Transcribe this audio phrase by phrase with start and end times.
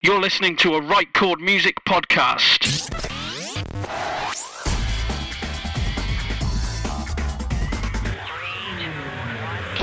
[0.00, 2.62] You're listening to a Right Chord Music podcast.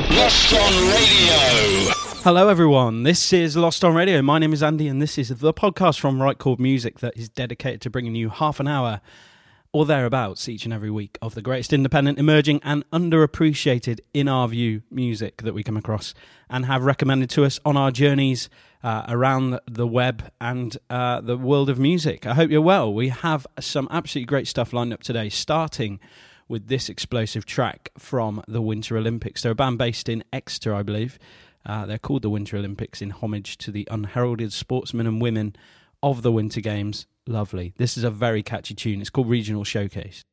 [0.09, 1.91] Lost on Radio.
[2.23, 3.03] Hello, everyone.
[3.03, 4.21] This is Lost on Radio.
[4.21, 7.27] My name is Andy, and this is the podcast from Right Chord Music that is
[7.27, 9.01] dedicated to bringing you half an hour
[9.73, 14.47] or thereabouts each and every week of the greatest independent, emerging, and underappreciated, in our
[14.47, 16.13] view, music that we come across
[16.49, 18.47] and have recommended to us on our journeys
[18.85, 22.27] uh, around the web and uh, the world of music.
[22.27, 22.93] I hope you're well.
[22.93, 25.99] We have some absolutely great stuff lined up today, starting
[26.47, 29.41] with this explosive track from the Winter Olympics.
[29.41, 31.17] They're a band based in Exeter, I believe.
[31.65, 35.55] Uh, they're called the Winter Olympics in homage to the unheralded sportsmen and women
[36.03, 37.07] of the Winter Games.
[37.25, 37.73] Lovely.
[37.77, 39.01] This is a very catchy tune.
[39.01, 40.23] It's called Regional Showcase.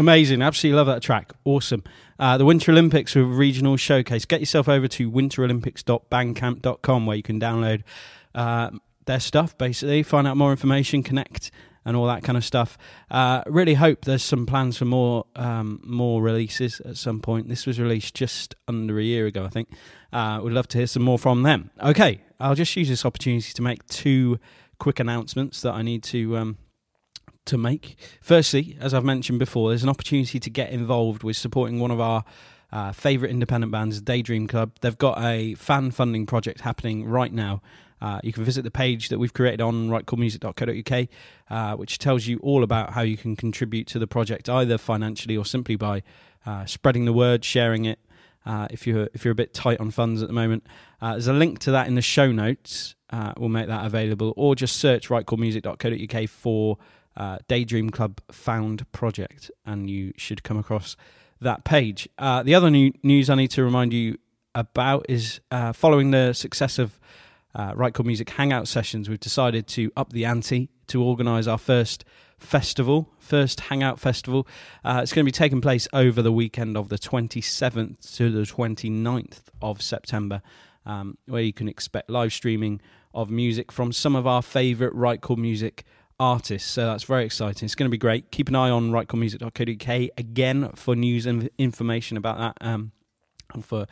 [0.00, 0.40] Amazing.
[0.40, 1.34] Absolutely love that track.
[1.44, 1.84] Awesome.
[2.18, 4.24] Uh, the Winter Olympics with regional showcase.
[4.24, 7.82] Get yourself over to winterolympics.bandcamp.com where you can download
[8.34, 8.70] uh,
[9.04, 11.50] their stuff, basically, find out more information, connect,
[11.84, 12.78] and all that kind of stuff.
[13.10, 17.50] Uh, really hope there's some plans for more um, more releases at some point.
[17.50, 19.68] This was released just under a year ago, I think.
[20.14, 21.72] Uh, we'd love to hear some more from them.
[21.78, 24.40] Okay, I'll just use this opportunity to make two
[24.78, 26.56] quick announcements that I need to um,
[27.46, 27.96] to make.
[28.20, 32.00] Firstly, as I've mentioned before, there's an opportunity to get involved with supporting one of
[32.00, 32.24] our
[32.72, 34.72] uh, favourite independent bands, Daydream Club.
[34.80, 37.62] They've got a fan funding project happening right now.
[38.00, 41.08] Uh, you can visit the page that we've created on rightchordmusic.co.uk,
[41.50, 45.36] uh, which tells you all about how you can contribute to the project, either financially
[45.36, 46.02] or simply by
[46.46, 47.98] uh, spreading the word, sharing it.
[48.46, 50.66] Uh, if you're if you're a bit tight on funds at the moment,
[51.02, 52.94] uh, there's a link to that in the show notes.
[53.36, 56.78] We'll make that available, or just search rightchordmusic.co.uk for
[57.16, 60.96] uh, Daydream Club Found Project, and you should come across
[61.40, 62.08] that page.
[62.18, 64.18] Uh, the other new news I need to remind you
[64.54, 66.98] about is uh, following the success of
[67.54, 72.04] uh, Right Music Hangout sessions, we've decided to up the ante to organise our first
[72.38, 74.46] festival, first Hangout festival.
[74.84, 78.42] Uh, it's going to be taking place over the weekend of the 27th to the
[78.42, 80.42] 29th of September,
[80.86, 82.80] um, where you can expect live streaming
[83.12, 85.84] of music from some of our favourite Right Music
[86.20, 86.70] artists.
[86.70, 87.64] So that's very exciting.
[87.64, 88.30] It's going to be great.
[88.30, 92.92] Keep an eye on rightchordmusic.co.uk again for news and information about that um,
[93.54, 93.86] and for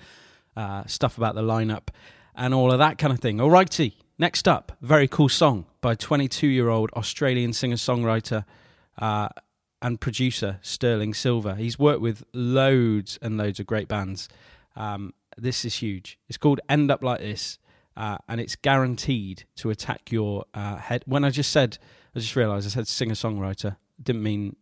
[0.55, 1.89] uh, stuff about the lineup
[2.37, 3.39] and all of that kind of thing.
[3.39, 8.45] Alrighty, next up, very cool song by 22 year old Australian singer songwriter
[8.99, 9.31] uh,
[9.81, 11.55] and producer Sterling Silver.
[11.55, 14.29] He's worked with loads and loads of great bands.
[14.77, 16.19] Um, this is huge.
[16.29, 17.59] It's called End Up Like This.
[17.99, 21.03] Uh, and it's guaranteed to attack your uh, head.
[21.05, 21.79] When I just said,
[22.15, 23.77] I just realised I said singer songwriter.
[24.01, 24.55] Didn't mean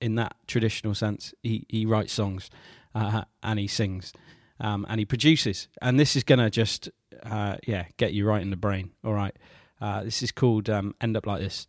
[0.00, 1.34] in that traditional sense.
[1.42, 2.48] He he writes songs
[2.94, 4.12] uh, and he sings
[4.60, 5.66] um, and he produces.
[5.82, 6.88] And this is gonna just
[7.24, 8.92] uh, yeah get you right in the brain.
[9.04, 9.36] All right.
[9.80, 11.66] Uh, this is called um, End Up Like This.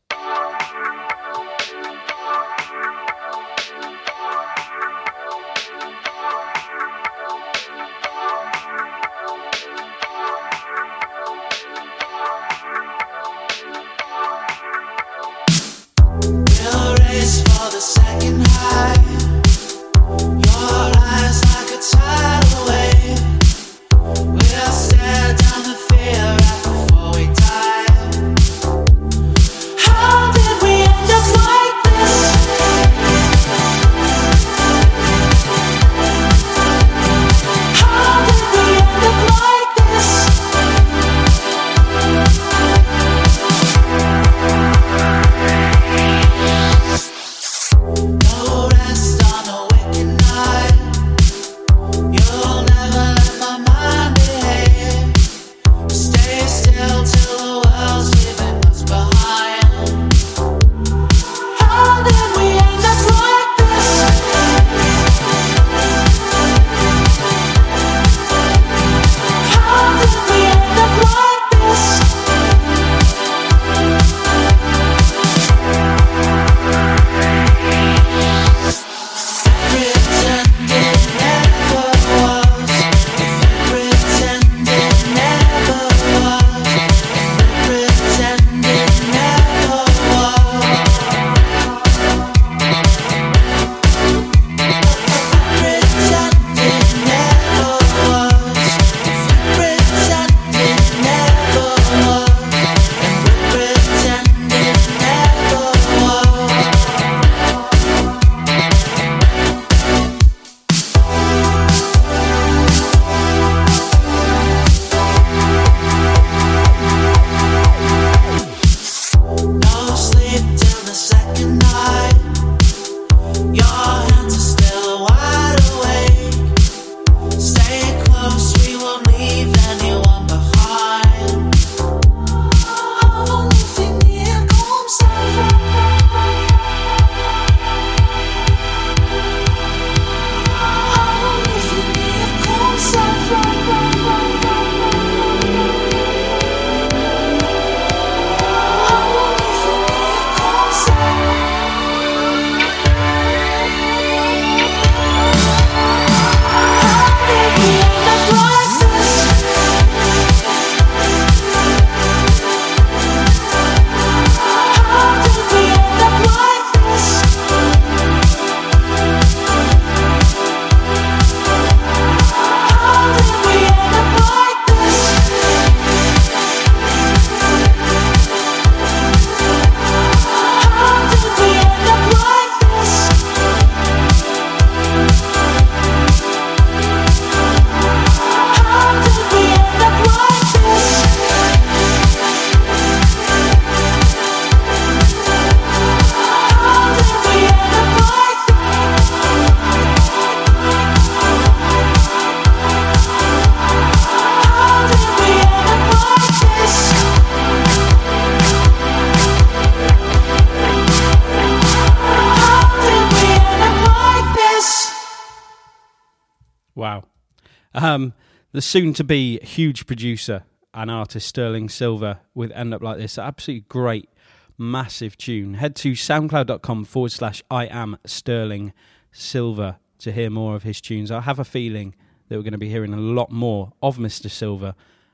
[218.57, 223.19] The soon to be huge producer and artist Sterling Silver with End Up Like This.
[223.19, 224.09] Absolutely great,
[224.57, 225.54] massive tune.
[225.54, 228.73] Head to soundcloud.com forward slash I am Sterling
[229.11, 231.11] Silver to hear more of his tunes.
[231.11, 231.94] I have a feeling
[232.28, 234.28] that we're going to be hearing a lot more of Mr.
[234.28, 234.73] Silver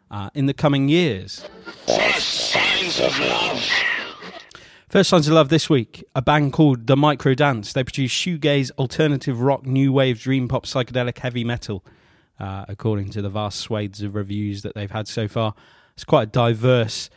[0.09, 1.45] uh, in the coming years.
[1.85, 3.69] First signs of love.
[4.87, 7.73] First Signs of Love this week, a band called The Micro Dance.
[7.73, 11.83] They produce shoegaze, alternative rock, new wave, dream pop, psychedelic, heavy metal,
[12.43, 15.53] uh, according to the vast swathes of reviews that they've had so far.
[15.93, 17.09] It's quite a diverse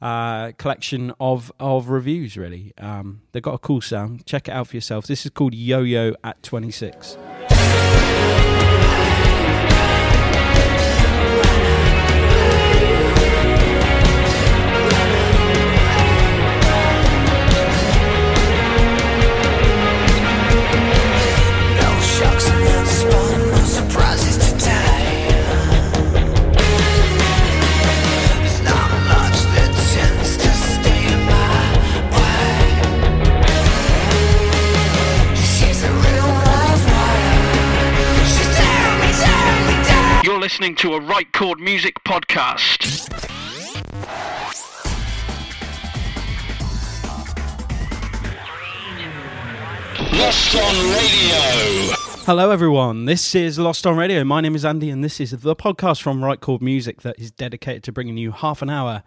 [0.00, 2.72] uh, collection of, of reviews, really.
[2.78, 4.26] Um, they've got a cool sound.
[4.26, 5.06] Check it out for yourself.
[5.06, 7.16] This is called Yo Yo at 26.
[40.52, 43.08] Listening to a Right Chord Music podcast.
[50.12, 51.96] Lost on Radio.
[52.26, 53.06] Hello, everyone.
[53.06, 54.24] This is Lost on Radio.
[54.24, 57.30] My name is Andy, and this is the podcast from Right Chord Music that is
[57.30, 59.02] dedicated to bringing you half an hour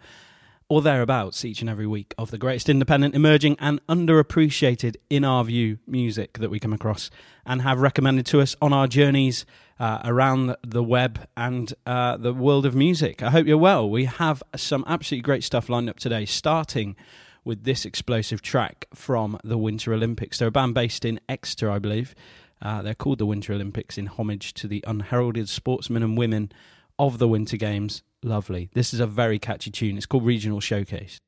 [0.68, 5.44] or thereabouts each and every week of the greatest independent, emerging, and underappreciated, in our
[5.44, 7.10] view, music that we come across
[7.44, 9.46] and have recommended to us on our journeys
[9.78, 13.22] uh, around the web and uh, the world of music.
[13.22, 13.88] I hope you're well.
[13.88, 16.96] We have some absolutely great stuff lined up today, starting
[17.44, 20.38] with this explosive track from the Winter Olympics.
[20.38, 22.14] They're a band based in Exeter, I believe.
[22.60, 26.50] Uh, they're called the Winter Olympics in homage to the unheralded sportsmen and women
[26.98, 28.02] of the Winter Games.
[28.22, 28.70] Lovely.
[28.74, 29.96] This is a very catchy tune.
[29.96, 31.20] It's called Regional Showcase.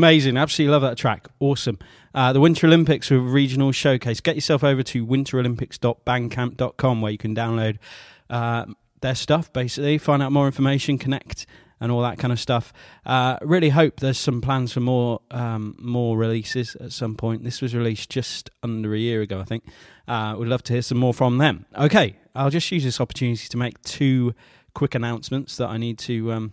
[0.00, 0.38] Amazing.
[0.38, 1.28] Absolutely love that track.
[1.40, 1.78] Awesome.
[2.14, 4.22] Uh, the Winter Olympics with regional showcase.
[4.22, 7.76] Get yourself over to winterolympics.bandcamp.com where you can download
[8.30, 8.64] uh,
[9.02, 11.44] their stuff, basically, find out more information, connect,
[11.82, 12.72] and all that kind of stuff.
[13.04, 17.44] Uh, really hope there's some plans for more um, more releases at some point.
[17.44, 19.64] This was released just under a year ago, I think.
[20.08, 21.66] Uh, we'd love to hear some more from them.
[21.76, 24.34] Okay, I'll just use this opportunity to make two
[24.72, 26.52] quick announcements that I need to um,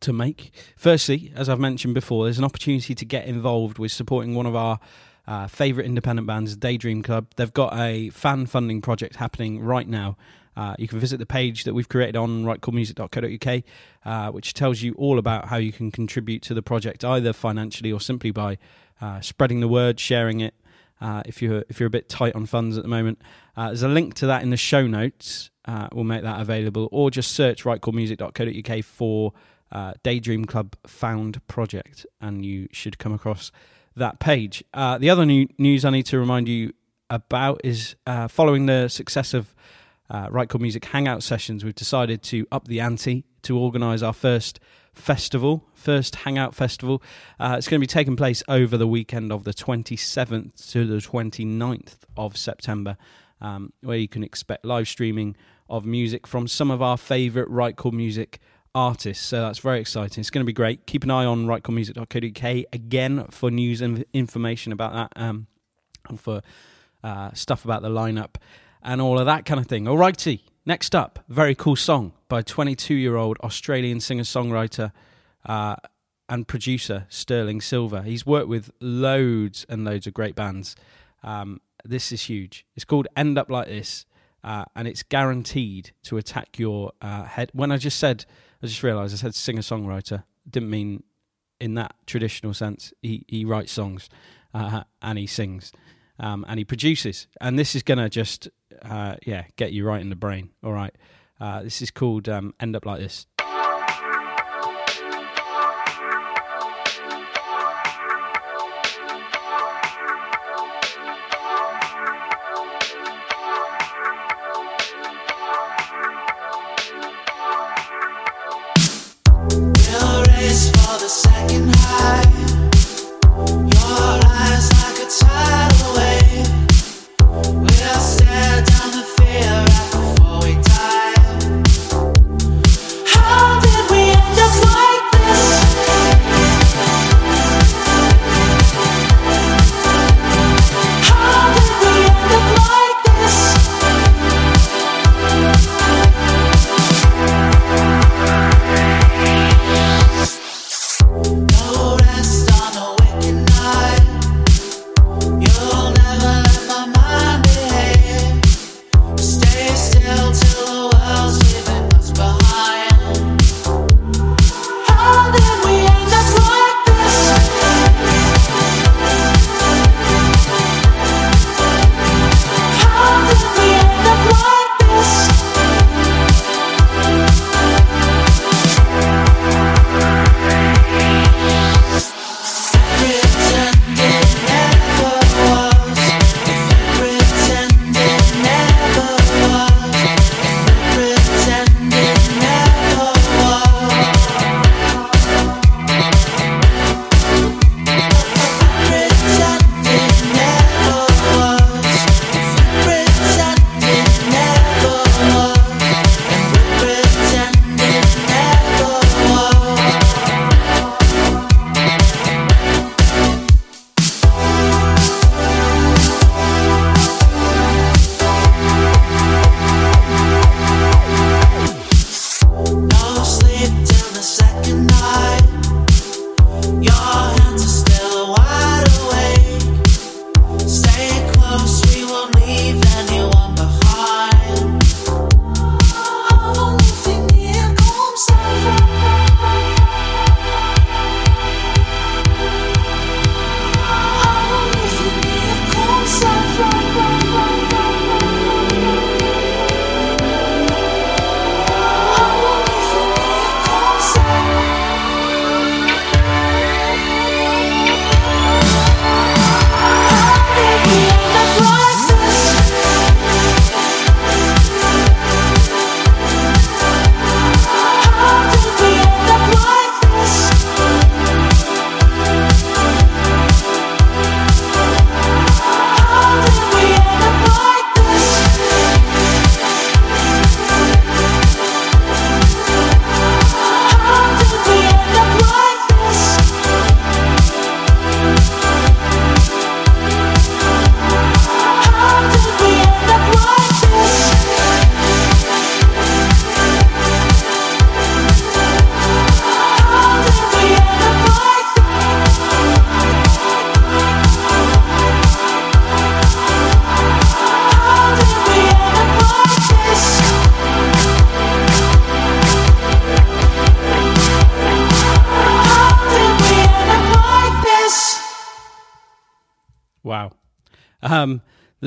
[0.00, 0.52] to make.
[0.76, 4.56] Firstly, as I've mentioned before, there's an opportunity to get involved with supporting one of
[4.56, 4.80] our
[5.26, 7.28] uh, favourite independent bands, Daydream Club.
[7.36, 10.16] They've got a fan funding project happening right now.
[10.56, 13.62] Uh, you can visit the page that we've created on rightchordmusic.co.uk,
[14.04, 17.92] uh, which tells you all about how you can contribute to the project, either financially
[17.92, 18.58] or simply by
[19.00, 20.54] uh, spreading the word, sharing it.
[21.00, 23.22] Uh, if you're if you're a bit tight on funds at the moment,
[23.56, 25.50] uh, there's a link to that in the show notes.
[25.92, 29.32] We'll make that available, or just search rightchordmusic.co.uk for
[29.72, 33.52] uh, Daydream Club Found Project, and you should come across
[33.96, 34.64] that page.
[34.74, 36.72] Uh, the other new news I need to remind you
[37.08, 39.54] about is uh, following the success of
[40.10, 44.58] uh, Right Music Hangout sessions, we've decided to up the ante to organise our first
[44.92, 47.00] festival, first Hangout festival.
[47.38, 50.96] Uh, it's going to be taking place over the weekend of the 27th to the
[50.96, 52.96] 29th of September,
[53.40, 55.36] um, where you can expect live streaming
[55.68, 58.40] of music from some of our favourite Right Music
[58.74, 59.24] artists.
[59.24, 60.20] So that's very exciting.
[60.20, 60.86] It's going to be great.
[60.86, 65.46] Keep an eye on rightchordmusic.co.uk again for news and information about that um,
[66.08, 66.42] and for
[67.02, 68.36] uh, stuff about the lineup
[68.82, 69.84] and all of that kind of thing.
[69.84, 74.92] Alrighty, next up, very cool song by 22 year old Australian singer songwriter
[75.46, 75.76] uh,
[76.28, 78.02] and producer Sterling Silver.
[78.02, 80.76] He's worked with loads and loads of great bands.
[81.22, 82.66] Um, this is huge.
[82.76, 84.06] It's called End Up Like This.
[84.42, 87.50] Uh, and it's guaranteed to attack your uh, head.
[87.52, 88.24] When I just said,
[88.62, 90.24] I just realised I said singer songwriter.
[90.48, 91.02] Didn't mean
[91.60, 92.92] in that traditional sense.
[93.02, 94.08] He he writes songs
[94.54, 95.72] uh, and he sings
[96.18, 97.28] um, and he produces.
[97.40, 98.48] And this is gonna just
[98.82, 100.50] uh, yeah get you right in the brain.
[100.64, 100.94] All right.
[101.38, 103.26] Uh, this is called um, End Up Like This.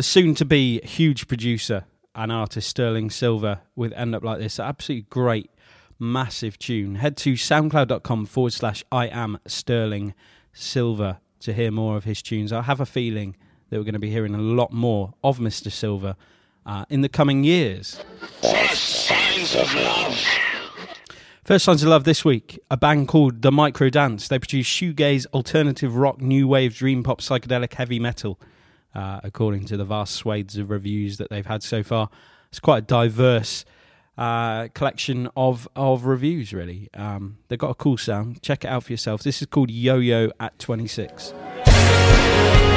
[0.03, 4.59] The soon to be huge producer and artist Sterling Silver with End Up Like This.
[4.59, 5.49] Absolutely great,
[5.97, 6.95] massive tune.
[6.95, 10.13] Head to soundcloud.com forward slash I am Sterling
[10.51, 12.51] Silver to hear more of his tunes.
[12.51, 13.37] I have a feeling
[13.69, 15.71] that we're going to be hearing a lot more of Mr.
[15.71, 16.17] Silver
[16.65, 18.03] uh, in the coming years.
[18.41, 20.21] First signs of love.
[21.45, 24.27] First Signs of Love this week, a band called The Micro Dance.
[24.27, 28.37] They produce shoegaze, alternative rock, new wave, dream pop, psychedelic, heavy metal,
[28.95, 32.09] uh, according to the vast swathes of reviews that they've had so far.
[32.49, 33.65] It's quite a diverse
[34.17, 36.89] uh, collection of, of reviews, really.
[36.93, 38.41] Um, they've got a cool sound.
[38.41, 39.23] Check it out for yourself.
[39.23, 41.33] This is called Yo Yo at 26.
[41.65, 42.72] No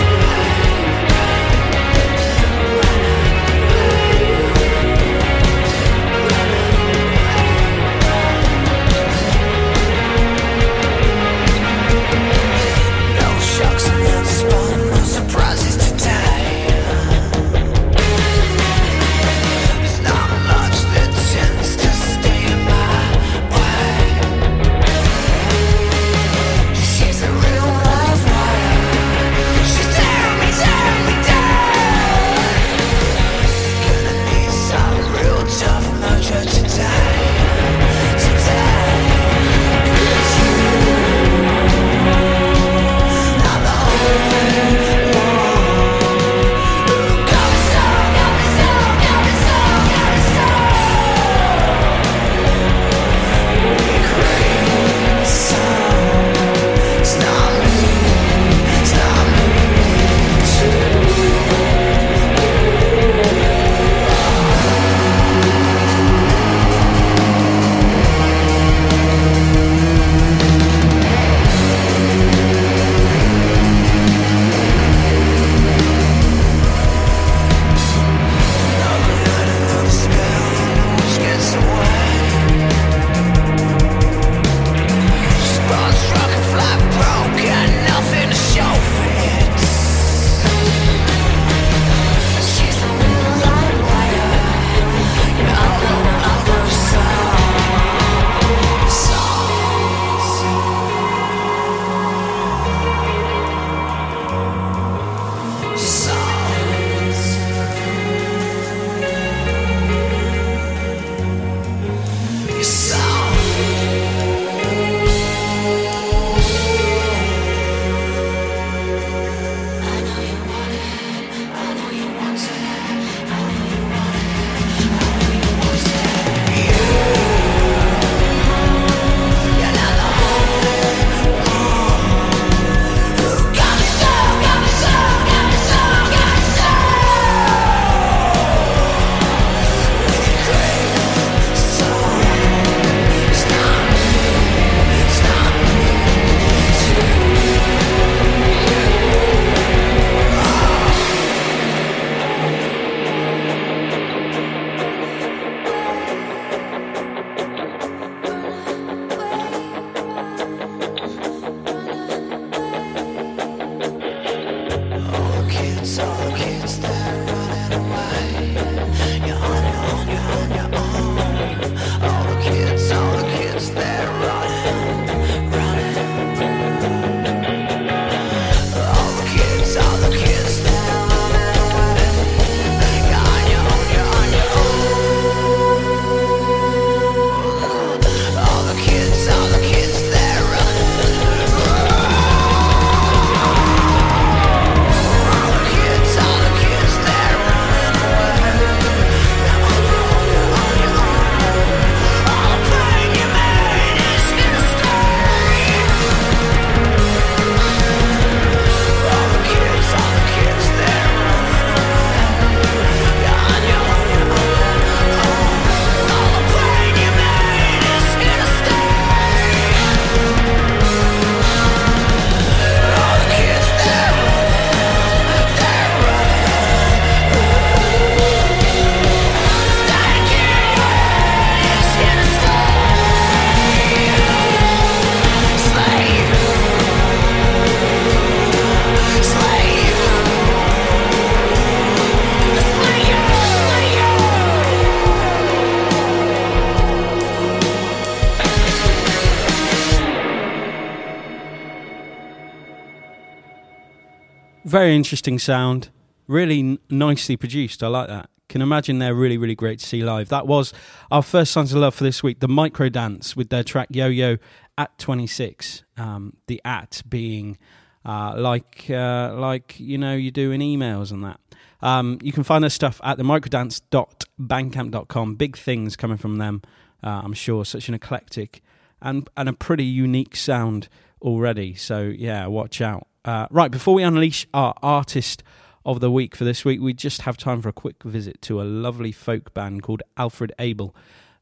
[254.66, 255.90] Very interesting sound.
[256.26, 257.84] Really n- nicely produced.
[257.84, 258.28] I like that.
[258.48, 260.28] Can imagine they're really, really great to see live.
[260.28, 260.72] That was
[261.08, 264.08] our first Signs of Love for this week, the Micro Dance with their track Yo
[264.08, 264.38] Yo
[264.76, 265.84] at 26.
[265.96, 267.58] Um, the at being
[268.04, 271.38] uh, like, uh, like, you know, you do in emails and that.
[271.80, 275.34] Um, you can find their stuff at the microdance.bandcamp.com.
[275.36, 276.62] Big things coming from them,
[277.04, 277.64] uh, I'm sure.
[277.64, 278.64] Such an eclectic
[279.00, 280.88] and, and a pretty unique sound
[281.22, 281.76] already.
[281.76, 283.06] So, yeah, watch out.
[283.26, 285.42] Uh, right, before we unleash our artist
[285.84, 288.62] of the week for this week, we just have time for a quick visit to
[288.62, 290.94] a lovely folk band called Alfred Abel,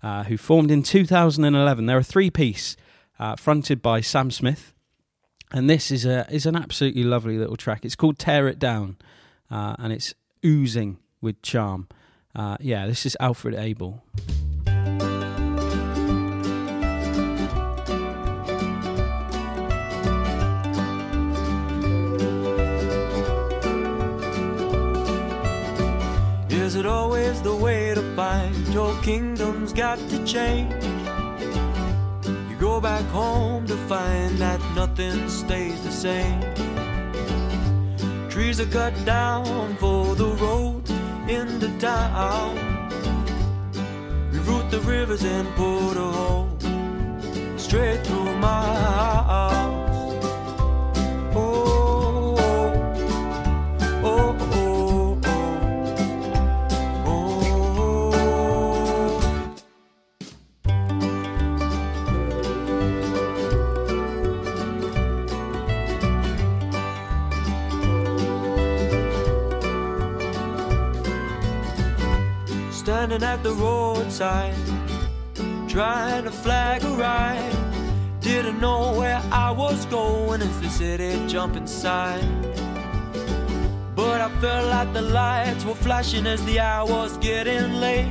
[0.02, 1.84] uh, who formed in 2011.
[1.84, 2.74] They're a three piece
[3.18, 4.72] uh, fronted by Sam Smith.
[5.52, 7.84] And this is a is an absolutely lovely little track.
[7.84, 8.96] It's called "Tear It Down,"
[9.50, 11.86] uh, and it's oozing with charm.
[12.34, 14.02] Uh, yeah, this is Alfred Abel.
[26.64, 30.72] Is it always the way to find your kingdom's got to change?
[32.48, 36.40] You go back home to find that nothing stays the same.
[38.30, 40.88] Trees are cut down for the road
[41.28, 42.56] into town.
[44.32, 46.48] Reroute the rivers and put a hole
[47.58, 48.64] straight through my
[49.34, 49.93] house.
[73.04, 74.54] Standing at the roadside,
[75.68, 77.54] trying to flag a ride.
[78.20, 82.24] Didn't know where I was going as the city jump inside.
[83.94, 88.08] But I felt like the lights were flashing as the hour was getting late.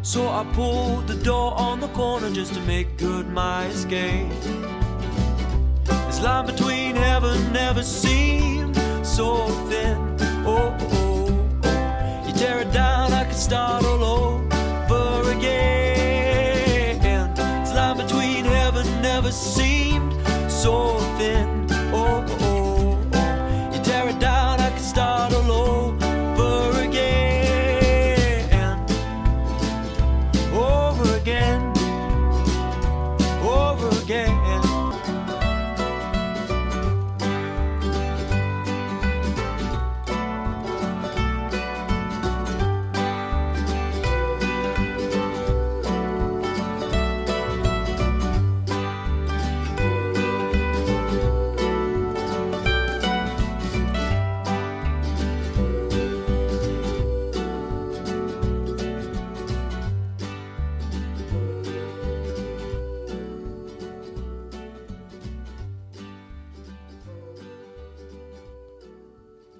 [0.00, 4.30] So I pulled the door on the corner just to make good my escape.
[6.06, 9.98] This line between heaven never seemed so thin.
[10.46, 11.13] Oh, oh,
[12.44, 14.43] tear it down, I can start all over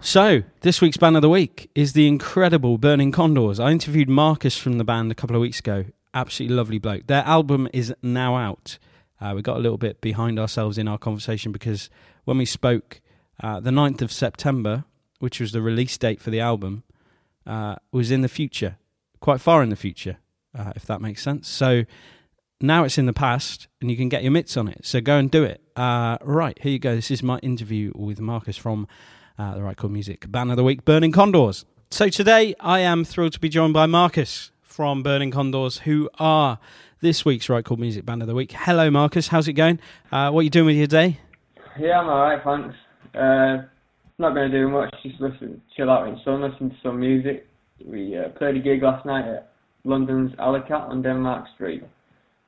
[0.00, 3.60] So, this week's band of the week is the incredible Burning Condors.
[3.60, 5.84] I interviewed Marcus from the band a couple of weeks ago.
[6.12, 7.06] Absolutely lovely bloke.
[7.06, 8.78] Their album is now out.
[9.20, 11.88] Uh, we got a little bit behind ourselves in our conversation because
[12.24, 13.00] when we spoke
[13.42, 14.84] uh, the 9th of September,
[15.18, 16.84] which was the release date for the album,
[17.46, 18.76] uh, was in the future,
[19.20, 20.18] quite far in the future,
[20.56, 21.48] uh, if that makes sense.
[21.48, 21.84] So
[22.60, 24.84] now it's in the past and you can get your mitts on it.
[24.84, 25.60] So go and do it.
[25.76, 26.94] Uh, right, here you go.
[26.94, 28.86] This is my interview with Marcus from
[29.38, 31.64] uh, the Right Chord Music Band of the Week, Burning Condors.
[31.90, 36.58] So today I am thrilled to be joined by Marcus from Burning Condors, who are
[37.00, 38.52] this week's Right Chord Music Band of the Week.
[38.52, 39.28] Hello, Marcus.
[39.28, 39.78] How's it going?
[40.10, 41.20] Uh, what are you doing with your day?
[41.78, 42.76] Yeah, I'm alright, thanks.
[43.14, 43.64] Uh,
[44.18, 47.46] not going to do much, just listen, chill out in sun, listen to some music.
[47.84, 49.52] We uh, played a gig last night at
[49.84, 51.82] London's Alleycat on Denmark Street,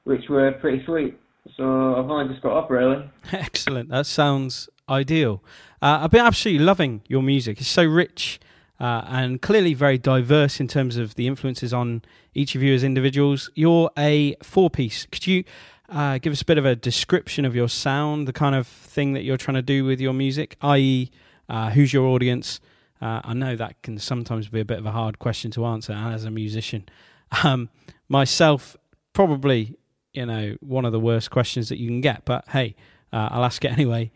[0.04, 1.18] which were pretty sweet.
[1.56, 3.08] So I've only just got up, really.
[3.32, 3.88] Excellent.
[3.90, 5.42] That sounds ideal.
[5.82, 7.60] Uh, I've been absolutely loving your music.
[7.60, 8.40] It's so rich
[8.80, 12.02] uh, and clearly very diverse in terms of the influences on
[12.34, 13.50] each of you as individuals.
[13.54, 15.06] You're a four piece.
[15.06, 15.44] Could you
[15.88, 19.12] uh, give us a bit of a description of your sound, the kind of thing
[19.12, 21.10] that you're trying to do with your music, i.e.,
[21.48, 22.60] uh, who's your audience?
[23.00, 25.92] Uh, I know that can sometimes be a bit of a hard question to answer
[25.92, 26.84] as a musician.
[27.42, 27.70] Um,
[28.08, 28.76] myself,
[29.12, 29.74] probably,
[30.12, 32.76] you know, one of the worst questions that you can get, but hey,
[33.12, 34.12] uh, I'll ask it anyway.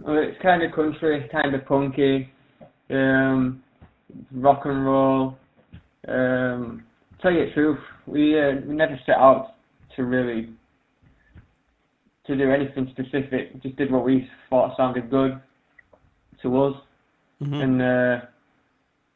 [0.00, 2.28] Well, it's kind of country, kind of punky,
[2.90, 3.62] um,
[4.32, 5.38] rock and roll.
[6.08, 6.82] Um,
[7.22, 9.54] tell you the truth, we uh, we never set out
[9.94, 10.48] to really
[12.26, 13.60] to do anything specific.
[13.62, 15.40] Just did what we thought sounded good
[16.42, 16.76] to us,
[17.42, 17.62] Mhm.
[17.62, 18.20] and uh,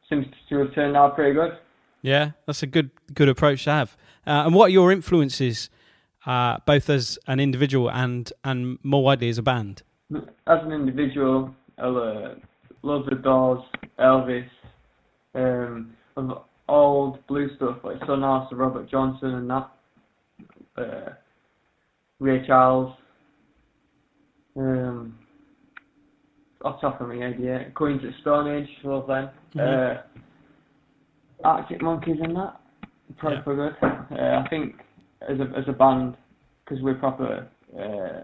[0.09, 1.57] seems to have turned out pretty good.
[2.03, 3.97] Yeah, that's a good good approach to have.
[4.27, 5.71] Uh, and what are your influences,
[6.27, 9.83] uh, both as an individual and and more widely as a band?
[10.47, 12.35] As an individual, I uh,
[12.83, 13.63] love the Doors,
[13.99, 14.49] Elvis,
[15.35, 15.95] um,
[16.69, 19.71] old blue stuff like Son House, Robert Johnson, and that.
[22.21, 22.95] Ray Charles.
[24.57, 25.19] Um,
[26.65, 27.65] off top of my head, yeah.
[27.75, 29.29] Queens of Stone Age, love them.
[29.55, 29.61] Mhm.
[29.99, 30.03] Uh,
[31.43, 32.57] Arctic Monkeys and that,
[33.19, 33.71] probably Yeah.
[33.71, 33.77] good.
[34.19, 34.81] Uh, I think
[35.23, 36.17] as a as a band,
[36.65, 37.47] because we're proper,
[37.79, 38.21] uh,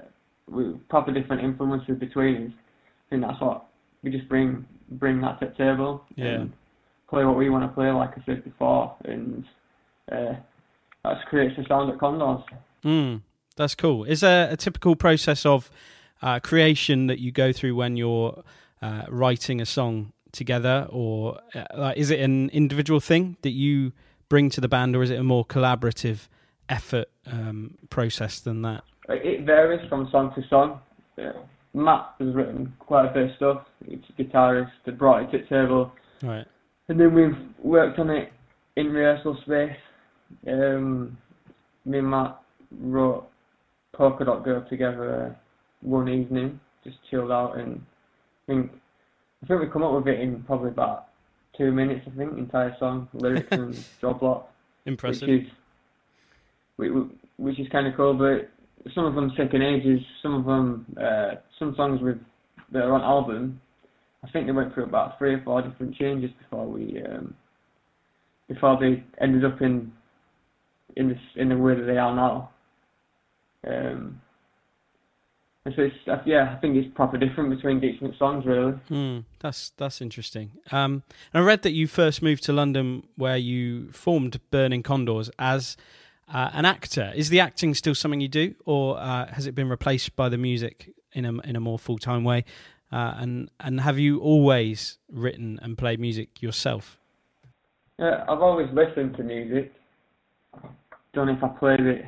[0.48, 2.52] we proper different influences between us.
[2.52, 3.66] I think that's what
[4.02, 6.04] we just bring bring that to the table.
[6.16, 6.26] Yeah.
[6.26, 6.52] And
[7.08, 9.44] play what we want to play, like I said before, and
[10.10, 10.34] uh,
[11.04, 12.42] that creates the sound at Condors.
[12.84, 13.20] Mm,
[13.60, 14.04] that's cool.
[14.04, 15.70] Is there a typical process of
[16.22, 18.42] uh, creation that you go through when you're
[18.80, 23.92] uh, writing a song together, or uh, is it an individual thing that you
[24.30, 26.28] bring to the band, or is it a more collaborative
[26.70, 28.82] effort um, process than that?
[29.10, 30.80] It varies from song to song.
[31.18, 31.32] Uh,
[31.74, 33.66] Matt has written quite a bit of stuff.
[33.86, 35.92] He's a guitarist that brought it to the table.
[36.22, 36.46] Right.
[36.88, 38.32] And then we've worked on it
[38.76, 39.76] in rehearsal space.
[40.46, 41.18] Um,
[41.84, 42.40] me and Matt
[42.78, 43.26] wrote
[44.00, 45.36] Polka Dot Girl together
[45.82, 47.84] one evening, just chilled out, and
[48.48, 48.70] I think
[49.42, 51.08] I think we come up with it in probably about
[51.54, 52.06] two minutes.
[52.10, 54.48] I think entire song, lyrics and job lot,
[54.86, 55.28] Impressive.
[55.28, 56.92] which is
[57.36, 58.14] which, is kind of cool.
[58.14, 58.48] But
[58.94, 60.00] some of them taking ages.
[60.22, 62.18] Some of them, uh, some songs with
[62.72, 63.60] that are on album.
[64.24, 67.34] I think they went through about three or four different changes before we um,
[68.48, 69.92] before they ended up in
[70.96, 72.48] in this in the way that they are now.
[73.66, 74.20] Um,
[75.66, 78.72] and so it's uh, yeah, I think it's proper different between different songs really.
[78.88, 80.52] Hmm, that's that's interesting.
[80.72, 81.02] Um,
[81.34, 85.76] and I read that you first moved to London, where you formed Burning Condors as
[86.32, 87.12] uh, an actor.
[87.14, 90.38] Is the acting still something you do, or uh, has it been replaced by the
[90.38, 92.46] music in a in a more full time way?
[92.90, 96.98] Uh, and and have you always written and played music yourself?
[97.98, 99.74] Yeah, I've always listened to music.
[101.12, 102.06] Don't know if I played it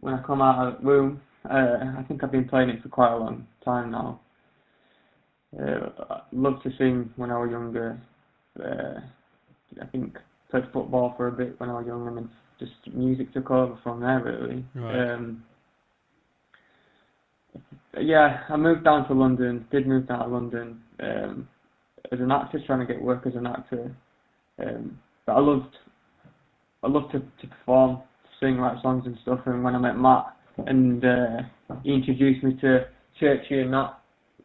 [0.00, 1.20] when I come out of the womb.
[1.48, 4.20] Uh, I think I've been playing it for quite a long time now.
[5.58, 8.00] Uh, I loved to sing when I was younger.
[8.62, 9.00] Uh,
[9.80, 10.16] I think
[10.50, 13.78] played football for a bit when I was young, and then just music took over
[13.82, 14.64] from there really.
[14.74, 15.12] Right.
[15.12, 15.44] Um,
[17.98, 19.66] yeah, I moved down to London.
[19.70, 21.48] Did move down to London um,
[22.12, 23.94] as an actor, trying to get work as an actor.
[24.58, 25.76] Um, but I loved,
[26.82, 28.02] I loved to, to perform,
[28.40, 29.40] sing, write songs and stuff.
[29.46, 30.36] And when I met Matt
[30.66, 31.42] and uh,
[31.82, 32.86] he introduced me to
[33.18, 33.98] Churchy and that,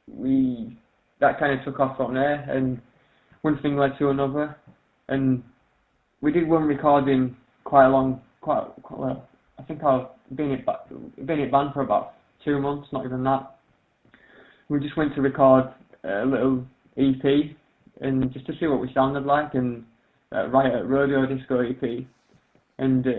[0.08, 0.78] we
[1.20, 2.46] that kind of took off from there.
[2.50, 2.82] And
[3.42, 4.56] one thing led to another,
[5.08, 5.44] and
[6.22, 9.28] we did one recording quite a long, quite, quite well.
[9.60, 10.82] I think I've been at ba-
[11.24, 13.58] been at band for about two months, not even that.
[14.70, 15.66] We just went to record
[16.04, 16.66] a little
[16.98, 17.56] EP
[18.02, 19.86] and just to see what we sounded like and
[20.34, 22.06] uh, write a rodeo disco EP,
[22.80, 23.12] and uh,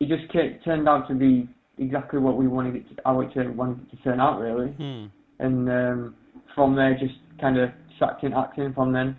[0.00, 0.32] it just
[0.64, 1.48] turned out to be
[1.78, 4.68] exactly what we wanted it to, how it turned, wanted it to turn out really.
[4.72, 5.06] Hmm.
[5.38, 6.14] And um,
[6.54, 9.16] from there, just kind of tracked in acting from then.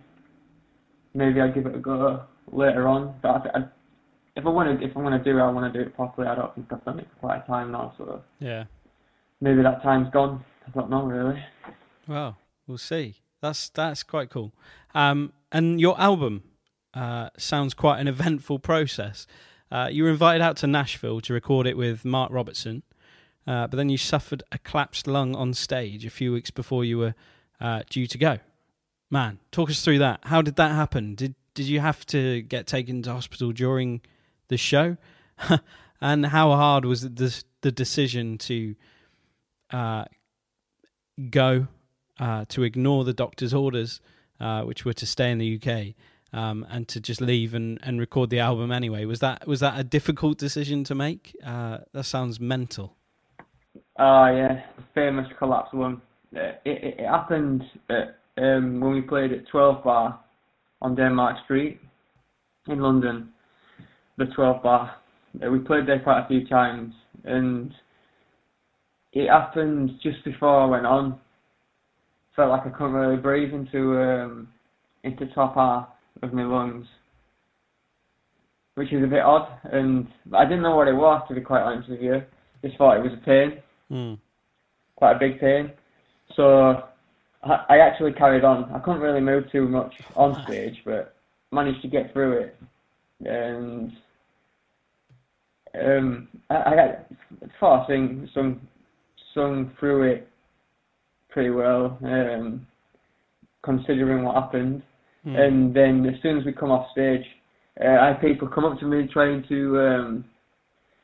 [1.13, 3.63] Maybe I'll give it a go later on, but I, I,
[4.35, 5.95] if I want to, if I'm going to do it, I want to do it
[5.95, 6.27] properly.
[6.27, 8.65] I don't think I've done it for quite a time now, so Yeah.
[9.41, 10.43] maybe that time's gone.
[10.67, 11.43] I don't know really.
[12.07, 13.15] Well, we'll see.
[13.41, 14.53] That's that's quite cool.
[14.93, 16.43] Um, and your album
[16.93, 19.25] uh, sounds quite an eventful process.
[19.71, 22.83] Uh, you were invited out to Nashville to record it with Mark Robertson,
[23.47, 26.97] uh, but then you suffered a collapsed lung on stage a few weeks before you
[26.97, 27.15] were
[27.59, 28.39] uh, due to go.
[29.09, 30.19] Man, talk us through that.
[30.23, 31.15] How did that happen?
[31.15, 34.01] Did did you have to get taken to hospital during
[34.47, 34.97] the show?
[36.01, 38.75] and how hard was the the decision to
[39.71, 40.05] uh,
[41.29, 41.67] go
[42.19, 44.01] uh, to ignore the doctor's orders,
[44.39, 45.95] uh, which were to stay in the UK,
[46.33, 49.05] um, and to just leave and, and record the album anyway.
[49.05, 51.35] Was that was that a difficult decision to make?
[51.45, 52.95] Uh, that sounds mental.
[53.99, 56.01] Oh yeah, the famous collapse one.
[56.35, 60.19] Uh, it, it, it happened at, um, when we played at 12 Bar
[60.81, 61.79] on Denmark Street
[62.67, 63.29] in London.
[64.17, 64.95] The 12 Bar.
[65.45, 66.93] Uh, we played there quite a few times,
[67.25, 67.73] and
[69.13, 71.19] it happened just before I went on.
[72.35, 74.47] Felt like I couldn't really breathe into um,
[75.03, 75.87] into top half
[76.21, 76.85] of my lungs,
[78.75, 79.47] which is a bit odd.
[79.71, 82.21] And I didn't know what it was, to be quite honest with you.
[82.63, 84.13] Just thought it was a pain, Hmm.
[84.95, 85.71] quite a big pain.
[86.35, 86.83] So
[87.43, 88.71] I, I actually carried on.
[88.71, 91.15] I couldn't really move too much on stage, but
[91.51, 92.57] managed to get through it.
[93.25, 93.91] And
[95.79, 97.05] um, I, I got-
[97.59, 98.61] thought I sing, sung,
[99.33, 100.27] sung through it
[101.29, 102.67] pretty well, um,
[103.63, 104.83] considering what happened.
[105.23, 105.35] Hmm.
[105.35, 107.25] And then as soon as we come off stage,
[107.83, 110.25] uh, I had people come up to me trying to um,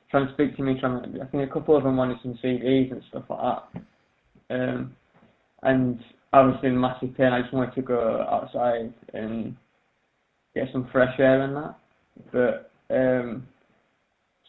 [0.09, 0.79] trying to speak to me.
[0.79, 3.81] Trying to, I think a couple of them wanted some CDs and stuff like that.
[4.49, 4.95] Um,
[5.63, 5.99] and
[6.33, 7.33] I was in massive pain.
[7.33, 9.55] I just wanted to go outside and
[10.55, 11.75] get some fresh air and that.
[12.31, 13.47] But um,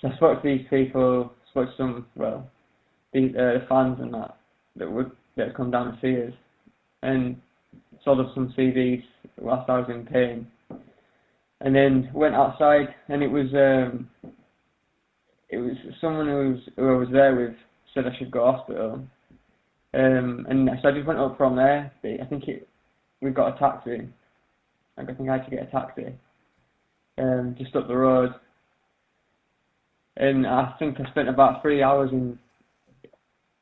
[0.00, 2.50] so I spoke to these people, spoke to some well,
[3.12, 4.36] these uh, fans and that
[4.76, 6.34] that would that come down to see us,
[7.02, 7.36] and
[8.04, 9.02] sold us some CDs
[9.40, 10.46] whilst I was in pain.
[11.60, 14.08] And then went outside, and it was um,
[15.48, 17.54] it was someone who was who I was there with
[17.94, 19.04] said I should go to hospital.
[19.94, 21.90] Um, and so I just went up from there.
[22.04, 22.68] I think it
[23.20, 24.08] we got a taxi.
[24.96, 26.06] I think I had to get a taxi.
[27.18, 28.32] Um, just up the road.
[30.16, 32.38] And I think I spent about three hours in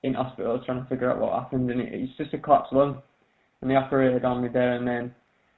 [0.02, 3.02] in hospital trying to figure out what happened, and it, it's just a collapsed lung.
[3.60, 5.14] And they operated on me there and then,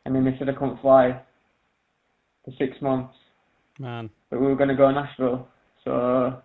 [0.09, 1.21] and then they said I couldn't fly
[2.43, 3.13] for six months,
[3.79, 4.09] Man.
[4.31, 5.47] but we were going to go to Nashville,
[5.85, 6.41] so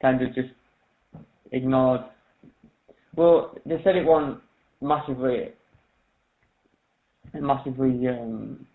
[0.00, 0.50] kind of just
[1.50, 2.02] ignored.
[3.16, 4.38] Well, they said it wasn't
[4.80, 5.48] massively,
[7.34, 8.66] massively um,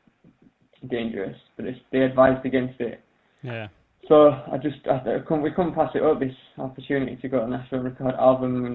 [0.90, 3.00] dangerous, but it's, they advised against it.
[3.44, 3.68] Yeah.
[4.10, 7.40] So I just I, I couldn't, we couldn't pass it up this opportunity to go
[7.40, 8.66] to Nashville and record album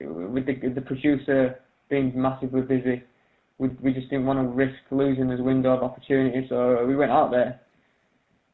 [0.00, 1.58] and with the the producer
[1.90, 3.02] being massively busy,
[3.58, 6.46] we we just didn't want to risk losing this window of opportunity.
[6.48, 7.60] So we went out there,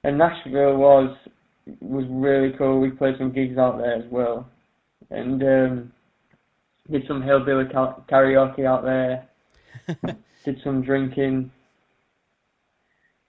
[0.05, 1.17] and Nashville was
[1.81, 2.81] was really cool.
[2.81, 4.49] We played some gigs out there as well,
[5.11, 5.93] and um,
[6.91, 9.29] did some hillbilly ka- karaoke out there.
[10.45, 11.51] did some drinking,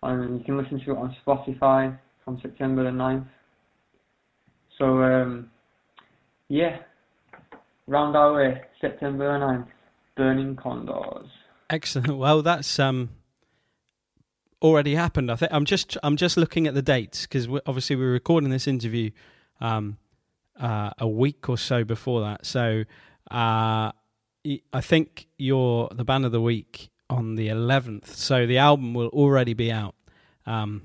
[0.03, 3.27] And you can listen to it on Spotify from September the 9th.
[4.79, 5.51] So, um,
[6.49, 6.79] yeah,
[7.87, 9.67] round our way, September the 9th,
[10.17, 11.29] Burning Condors.
[11.69, 12.17] Excellent.
[12.17, 13.11] Well, that's um,
[14.63, 15.31] already happened.
[15.31, 18.67] I think I'm just I'm just looking at the dates because obviously we're recording this
[18.67, 19.11] interview
[19.61, 19.99] um,
[20.59, 22.47] uh, a week or so before that.
[22.47, 22.85] So
[23.31, 28.09] uh, I think you're the band of the week on the 11th.
[28.09, 29.95] So the album will already be out
[30.47, 30.83] um,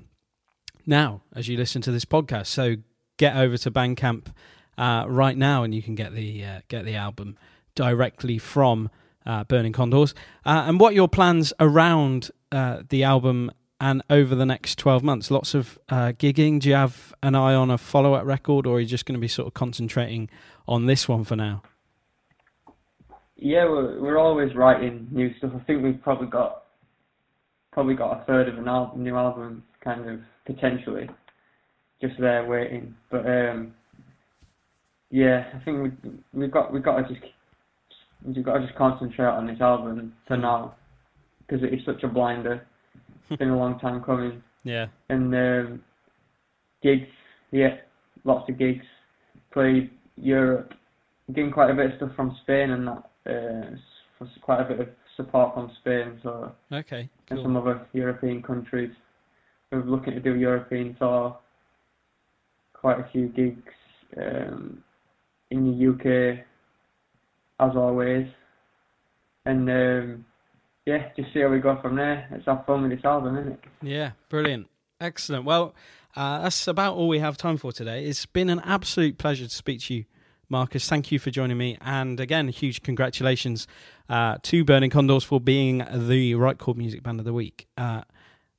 [0.86, 2.46] now as you listen to this podcast.
[2.46, 2.76] So
[3.16, 4.28] get over to Bandcamp
[4.76, 7.36] uh, right now and you can get the uh, get the album
[7.74, 8.90] directly from
[9.24, 10.14] uh, Burning Condors.
[10.44, 13.50] Uh, and what your plans around uh, the album
[13.80, 15.30] and over the next 12 months?
[15.30, 16.60] Lots of uh, gigging.
[16.60, 19.14] Do you have an eye on a follow up record, or are you just going
[19.14, 20.28] to be sort of concentrating
[20.66, 21.62] on this one for now?
[23.36, 25.52] Yeah, we're, we're always writing new stuff.
[25.54, 26.62] I think we've probably got
[27.72, 31.10] probably got a third of an album, new album, kind of potentially
[32.00, 32.94] just there waiting.
[33.10, 33.74] But um,
[35.10, 37.26] yeah, I think we we've got we've got to just
[38.24, 40.74] we've got to just concentrate on this album for now
[41.46, 42.66] because it is such a blinder.
[43.28, 44.42] It's been a long time coming.
[44.64, 44.86] Yeah.
[45.10, 45.80] And um,
[46.82, 47.06] gigs,
[47.52, 47.76] yeah,
[48.24, 48.84] lots of gigs.
[49.52, 50.74] Played Europe,
[51.32, 53.10] getting quite a bit of stuff from Spain and that.
[53.30, 53.76] Uh,
[54.40, 57.08] quite a bit of support from Spain, so Okay.
[57.30, 57.44] and Cool.
[57.44, 58.90] some other European countries.
[59.70, 61.38] We're looking to do European tour,
[62.72, 63.72] quite a few gigs
[64.16, 64.82] um,
[65.50, 66.44] in the UK,
[67.60, 68.26] as always.
[69.44, 70.25] And um,
[70.86, 72.28] yeah, just see how we go from there.
[72.30, 73.60] Let's have fun with this album, isn't it?
[73.82, 74.68] Yeah, brilliant.
[75.00, 75.44] Excellent.
[75.44, 75.74] Well,
[76.14, 78.06] uh, that's about all we have time for today.
[78.06, 80.04] It's been an absolute pleasure to speak to you,
[80.48, 80.88] Marcus.
[80.88, 81.76] Thank you for joining me.
[81.80, 83.66] And again, huge congratulations
[84.08, 87.66] uh, to Burning Condors for being the Right Chord Music Band of the Week.
[87.76, 88.02] Uh,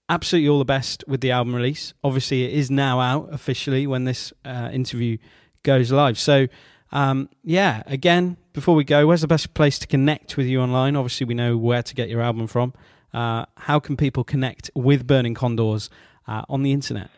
[0.09, 1.93] absolutely all the best with the album release.
[2.03, 5.17] Obviously, it is now out officially when this uh, interview
[5.63, 6.19] goes live.
[6.19, 6.47] So,
[6.91, 10.95] um, yeah, again, before we go, where's the best place to connect with you online?
[10.95, 12.73] Obviously, we know where to get your album from.
[13.13, 15.89] Uh, how can people connect with Burning Condors
[16.27, 17.09] uh, on the internet?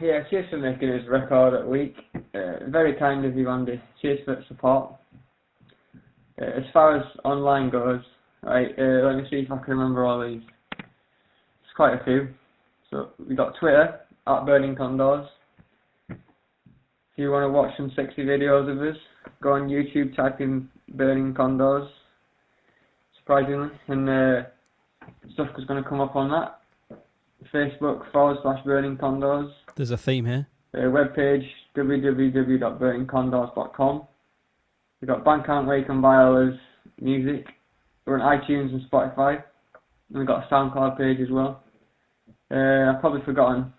[0.00, 1.96] Yeah, cheers for making this record at week.
[2.34, 3.80] Uh, very kind of you, Andy.
[4.02, 4.92] Cheers for the support.
[6.40, 8.02] Uh, as far as online goes,
[8.42, 10.42] right, uh, let me see if I can remember all these.
[10.78, 12.28] It's quite a few.
[12.90, 15.26] So we got Twitter at Burning Condors.
[17.16, 18.94] If you want to watch some sexy videos of us,
[19.42, 21.88] go on YouTube, type in Burning Condors,
[23.16, 24.42] Surprisingly, and uh,
[25.32, 26.60] stuff is going to come up on that.
[27.54, 29.50] Facebook forward slash Burning Condors.
[29.76, 30.46] There's a theme here.
[30.74, 34.02] uh, webpage www.burningcondors.com.
[35.00, 36.54] We've got Bandcamp where you can buy all his
[37.00, 37.46] music.
[38.04, 39.42] We're on iTunes and Spotify.
[40.10, 41.62] And we've got a SoundCloud page as well.
[42.50, 43.72] Uh, I've probably forgotten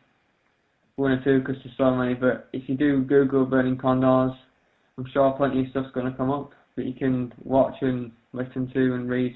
[0.98, 4.36] one or two because there's so many, but if you do Google Burning Condors,
[4.98, 8.70] I'm sure plenty of stuff's going to come up that you can watch and listen
[8.74, 9.36] to and read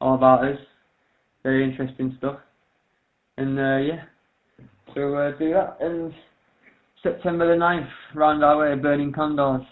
[0.00, 0.58] all about us.
[1.42, 2.38] Very interesting stuff.
[3.38, 4.02] And uh, yeah,
[4.94, 5.76] so uh, do that.
[5.80, 6.12] And
[7.02, 9.66] September the 9th, round our way, Burning Condors.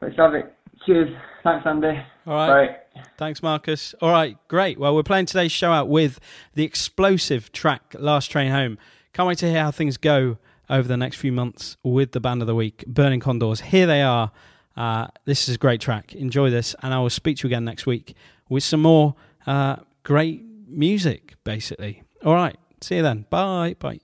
[0.00, 0.52] Let's have it.
[0.86, 1.08] Cheers.
[1.44, 1.88] Thanks, Andy.
[2.26, 2.70] All right.
[2.94, 3.02] Bye.
[3.18, 3.94] Thanks, Marcus.
[4.00, 4.78] All right, great.
[4.78, 6.20] Well, we're playing today's show out with
[6.54, 8.78] the explosive track Last Train Home.
[9.18, 10.38] Can't wait to hear how things go
[10.70, 13.60] over the next few months with the band of the week, Burning Condors.
[13.62, 14.30] Here they are.
[14.76, 16.14] Uh, this is a great track.
[16.14, 18.14] Enjoy this, and I will speak to you again next week
[18.48, 22.04] with some more uh, great music, basically.
[22.24, 23.26] All right, see you then.
[23.28, 23.74] Bye.
[23.80, 23.98] Bye.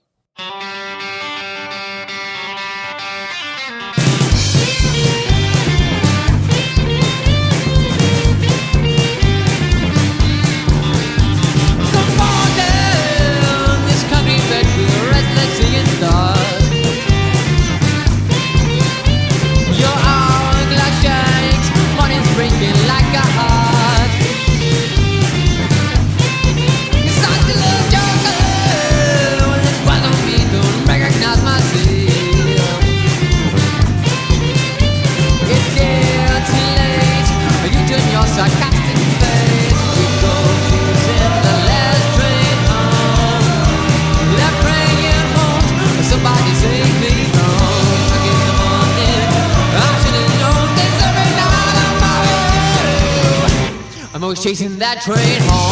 [54.85, 55.64] That train home.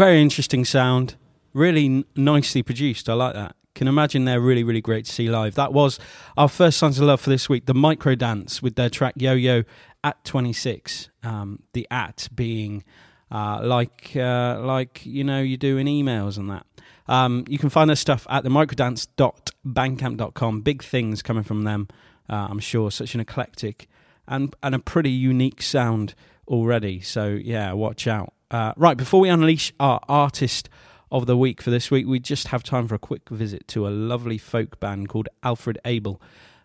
[0.00, 1.16] Very interesting sound.
[1.52, 3.10] Really n- nicely produced.
[3.10, 3.54] I like that.
[3.74, 5.56] Can imagine they're really, really great to see live.
[5.56, 6.00] That was
[6.38, 9.34] our first Signs of Love for this week, the Micro Dance with their track Yo
[9.34, 9.64] Yo
[10.02, 11.10] at 26.
[11.22, 12.82] Um, the at being
[13.30, 16.64] uh, like, uh, like, you know, you do in emails and that.
[17.06, 20.60] Um, you can find their stuff at the microdance.bandcamp.com.
[20.62, 21.88] Big things coming from them,
[22.30, 22.90] uh, I'm sure.
[22.90, 23.86] Such an eclectic
[24.26, 26.14] and, and a pretty unique sound
[26.48, 27.02] already.
[27.02, 28.32] So, yeah, watch out.
[28.50, 30.68] Uh, right, before we unleash our artist
[31.12, 33.86] of the week for this week, we just have time for a quick visit to
[33.86, 36.20] a lovely folk band called Alfred Abel,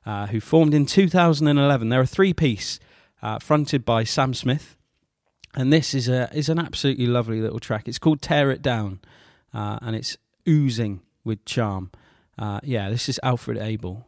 [0.06, 1.90] uh, who formed in 2011.
[1.90, 2.80] They're a three piece
[3.22, 4.78] uh, fronted by Sam Smith,
[5.56, 7.88] and this is a is an absolutely lovely little track.
[7.88, 9.00] It's called "Tear It Down,"
[9.54, 10.18] uh, and it's
[10.48, 11.92] oozing with charm.
[12.38, 14.06] Uh, yeah, this is Alfred Abel.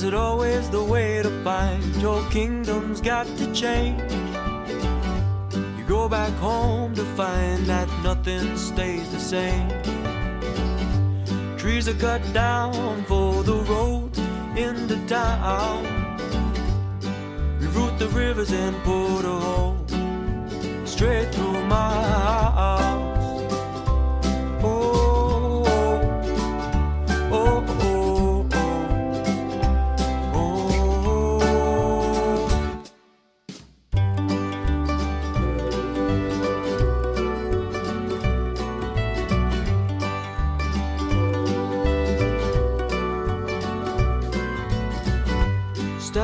[0.00, 4.00] Is it always the way to find your kingdom's got to change?
[5.52, 9.68] You go back home to find that nothing stays the same.
[11.58, 14.16] Trees are cut down for the road
[14.56, 15.84] into town.
[17.60, 19.76] Reroute the rivers and put a hole
[20.86, 21.92] straight through my
[22.56, 22.89] house.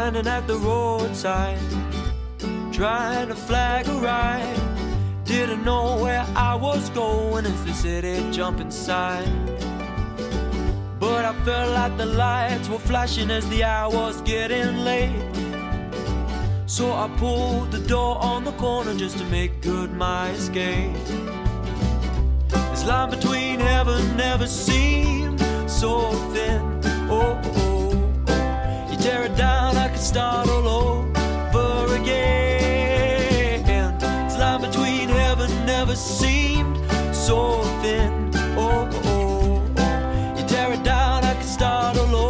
[0.06, 1.58] Standing at the roadside,
[2.72, 4.56] trying to flag a ride.
[5.24, 9.28] Didn't know where I was going as the city jump inside.
[11.00, 15.10] But I felt like the lights were flashing as the hour was getting late.
[16.66, 20.94] So I pulled the door on the corner just to make good my escape.
[22.70, 26.62] This line between heaven never seemed so thin.
[27.10, 27.65] Oh, oh,
[29.06, 33.62] tear it down, I can start all over again.
[34.00, 36.76] This line between heaven never seemed
[37.14, 38.32] so thin.
[38.58, 40.34] Oh, oh, oh.
[40.36, 42.25] You tear it down, I can start all over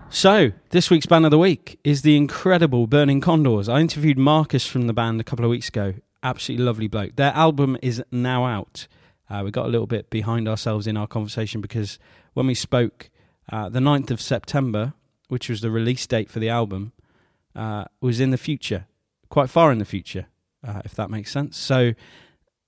[0.09, 3.69] So, this week's band of the week is the incredible Burning Condors.
[3.69, 5.93] I interviewed Marcus from the band a couple of weeks ago.
[6.23, 7.15] Absolutely lovely bloke.
[7.15, 8.87] Their album is now out.
[9.29, 11.99] Uh, we got a little bit behind ourselves in our conversation because
[12.33, 13.09] when we spoke
[13.49, 14.93] uh, the 9th of September,
[15.27, 16.91] which was the release date for the album,
[17.55, 18.85] uh, was in the future,
[19.29, 20.27] quite far in the future,
[20.65, 21.57] uh, if that makes sense.
[21.57, 21.93] So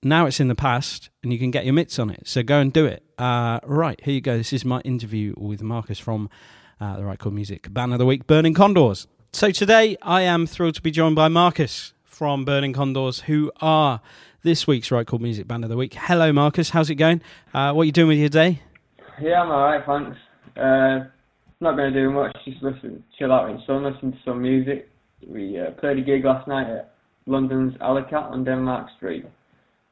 [0.02, 2.26] now it's in the past and you can get your mitts on it.
[2.26, 3.02] So go and do it.
[3.18, 4.36] Uh, right, here you go.
[4.36, 6.28] This is my interview with Marcus from
[6.80, 9.06] uh, the Right Chord Music Band of the Week, Burning Condors.
[9.32, 14.00] So today I am thrilled to be joined by Marcus from Burning Condors, who are
[14.42, 15.94] this week's Right Chord Music Band of the Week.
[15.94, 16.70] Hello, Marcus.
[16.70, 17.22] How's it going?
[17.52, 18.60] Uh, what are you doing with your day?
[19.20, 20.18] Yeah, I'm alright, thanks.
[20.56, 21.04] Uh,
[21.60, 24.42] not going to do much, just listen, chill out in the sun, listen to some
[24.42, 24.88] music.
[25.26, 26.94] We uh, played a gig last night at
[27.26, 29.24] London's Alleycat on Denmark Street,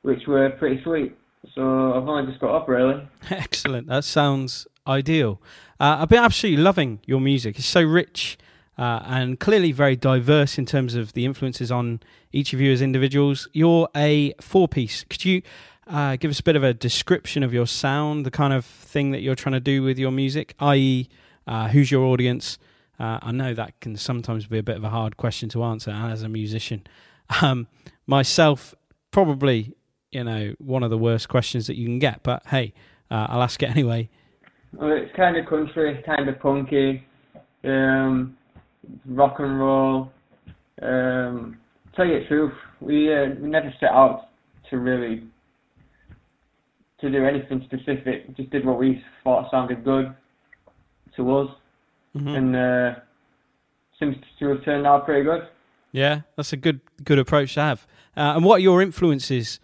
[0.02, 1.16] which were pretty sweet.
[1.54, 3.02] So I've only just got up, really.
[3.30, 3.88] Excellent.
[3.88, 5.40] That sounds ideal.
[5.80, 7.58] Uh, I've been absolutely loving your music.
[7.58, 8.38] It's so rich
[8.78, 12.00] uh, and clearly very diverse in terms of the influences on
[12.32, 13.48] each of you as individuals.
[13.52, 15.04] You're a four piece.
[15.04, 15.42] Could you
[15.86, 19.10] uh, give us a bit of a description of your sound, the kind of thing
[19.10, 21.08] that you're trying to do with your music, i.e.,
[21.46, 22.58] uh, who's your audience?
[23.00, 25.90] Uh, I know that can sometimes be a bit of a hard question to answer
[25.90, 26.86] as a musician.
[27.40, 27.66] Um,
[28.06, 28.74] myself,
[29.10, 29.74] probably,
[30.10, 32.74] you know, one of the worst questions that you can get, but hey,
[33.10, 34.08] uh, I'll ask it anyway.
[34.74, 37.04] Well, it's kind of country, kind of punky,
[37.64, 38.36] um,
[39.06, 40.12] rock and roll.
[40.80, 41.58] Um,
[41.94, 44.28] tell you the truth, we uh, we never set out
[44.70, 45.24] to really
[47.02, 48.34] to do anything specific.
[48.36, 50.14] Just did what we thought sounded good
[51.16, 51.50] to us,
[52.16, 52.36] Mhm.
[52.36, 52.94] and uh,
[53.98, 55.46] seems to have turned out pretty good.
[55.90, 57.86] Yeah, that's a good good approach to have.
[58.16, 59.60] Uh, and what are your influences,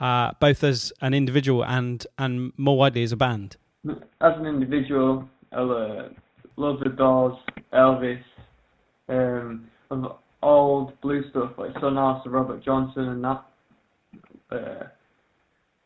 [0.00, 3.56] uh, both as an individual and and more widely as a band?
[4.20, 6.08] As an individual, I uh,
[6.56, 7.36] love the Doors,
[7.72, 8.22] Elvis,
[9.08, 13.42] um, of old blue stuff like Son House, Robert Johnson, and that.
[14.50, 14.86] Uh,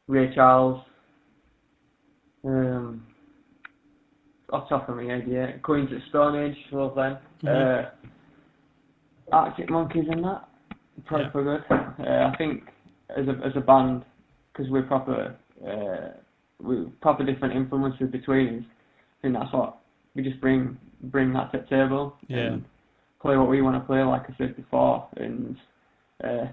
[0.07, 0.82] Ray Charles.
[2.45, 3.07] Um,
[4.53, 5.53] off the top of my head, yeah.
[5.62, 7.18] Queens of Stone Age, love them.
[7.43, 7.84] Mhm.
[7.84, 7.91] Uh,
[9.32, 10.49] Arctic Monkeys and that,
[11.07, 11.59] probably Yeah.
[11.68, 12.07] good.
[12.07, 12.72] Uh, I think
[13.11, 14.05] as a as a band,
[14.53, 15.36] because we're proper,
[15.66, 16.09] uh,
[16.61, 18.64] we proper different influences between us.
[18.64, 19.76] I think that's what
[20.14, 22.38] we just bring bring that to the table Yeah.
[22.38, 22.64] and
[23.20, 25.57] play what we want to play, like I said before, and
[26.24, 26.47] uh,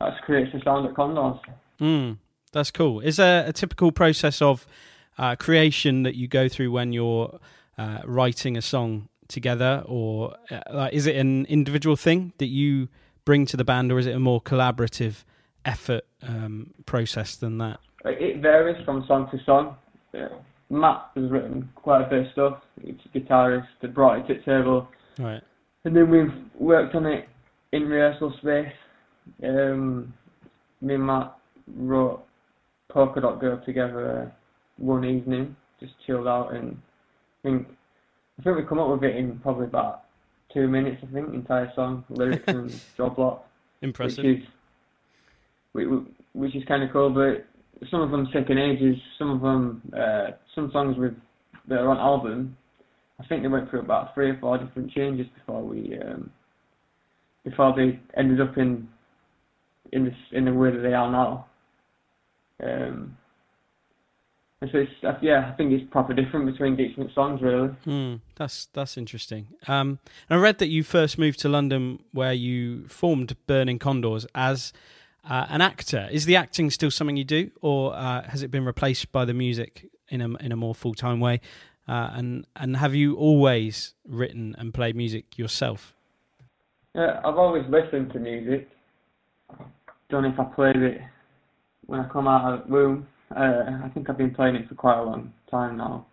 [0.00, 1.38] that creates the sound at Condors.
[1.80, 2.18] Mm,
[2.52, 3.00] that's cool.
[3.00, 4.66] Is there a typical process of
[5.18, 7.38] uh, creation that you go through when you're
[7.78, 12.88] uh, writing a song together, or uh, is it an individual thing that you
[13.24, 15.24] bring to the band, or is it a more collaborative
[15.64, 17.80] effort um, process than that?
[18.04, 19.76] It varies from song to song.
[20.12, 20.28] Uh,
[20.70, 22.58] Matt has written quite a bit of stuff.
[22.82, 24.88] He's a guitarist that brought it to the table.
[25.18, 25.42] Right.
[25.84, 27.28] And then we've worked on it
[27.72, 28.72] in rehearsal space.
[29.42, 30.12] Um,
[30.80, 31.36] me and Matt
[31.76, 32.24] wrote
[32.90, 34.32] Polka Dot Girl together
[34.78, 36.76] one evening, just chilled out, and
[37.44, 37.68] I think
[38.38, 40.04] I think we come up with it in probably about
[40.52, 41.02] two minutes.
[41.02, 43.46] I think entire song, lyrics and job lot,
[43.82, 44.24] Impressive.
[44.24, 44.46] which is
[45.72, 45.86] which,
[46.32, 47.10] which is kind of cool.
[47.10, 47.46] But
[47.90, 48.96] some of them taking ages.
[49.18, 51.14] Some of them, uh, some songs with
[51.68, 52.56] that are on album.
[53.20, 56.30] I think they went through about three or four different changes before we um,
[57.44, 58.88] before they ended up in
[59.92, 61.46] in this in the way that they are now.
[62.62, 63.16] Um,
[64.64, 67.68] and so it's yeah, I think it's proper different between different songs really.
[67.84, 69.48] Hmm, that's that's interesting.
[69.68, 69.98] Um,
[70.30, 74.72] I read that you first moved to London, where you formed Burning Condors as
[75.28, 76.08] uh, an actor.
[76.10, 79.34] Is the acting still something you do, or uh, has it been replaced by the
[79.34, 81.42] music in a in a more full time way?
[81.86, 85.94] Uh, and and have you always written and played music yourself?
[86.94, 88.70] Yeah, I've always listened to music.
[90.08, 91.02] Don't know if I played it
[91.84, 93.08] when I come out of the womb.
[93.36, 96.06] Uh, I think I've been playing it for quite a long time now.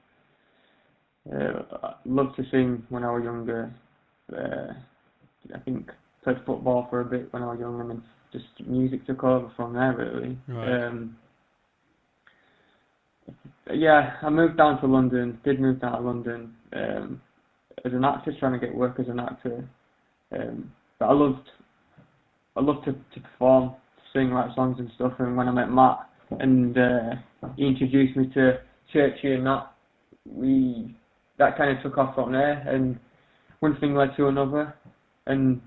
[1.31, 3.71] Uh, I loved to sing when I was younger.
[4.35, 4.73] Uh,
[5.53, 5.91] I think
[6.23, 9.51] played football for a bit when I was young, and then just music took over
[9.55, 10.37] from there really.
[10.47, 10.85] Right.
[10.85, 11.15] Um,
[13.71, 15.39] yeah, I moved down to London.
[15.43, 17.21] Did move down to London um,
[17.85, 19.67] as an actor, trying to get work as an actor.
[20.31, 21.49] Um, but I loved,
[22.55, 23.75] I loved to, to perform,
[24.13, 25.13] sing, write songs and stuff.
[25.19, 25.99] And when I met Matt
[26.39, 27.15] and uh,
[27.55, 28.59] he introduced me to
[28.93, 29.71] Churchy and that,
[30.25, 30.95] we
[31.37, 32.63] that kind of took off from there.
[32.67, 32.99] And
[33.59, 34.73] one thing led to another,
[35.27, 35.61] and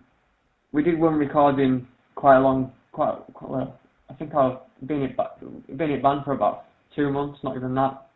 [0.72, 3.78] we did one recording quite a long, quite, quite well.
[4.10, 8.06] I think I've been at been at band for about two months, not even that.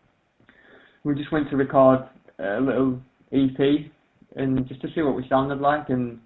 [1.05, 2.01] We just went to record
[2.39, 3.01] a little
[3.33, 3.91] EP
[4.37, 6.19] and just to see what we sounded like, and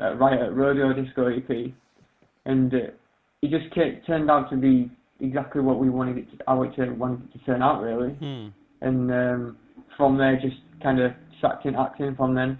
[0.00, 1.72] uh, right at Rodeo Disco EP,
[2.46, 2.78] and uh,
[3.42, 3.74] it just
[4.06, 4.90] turned out to be
[5.20, 8.48] exactly what we wanted it to, how it wanted it to turn out really, Hmm.
[8.80, 9.56] and um,
[9.96, 12.58] from there just kind of sucked in acting from then.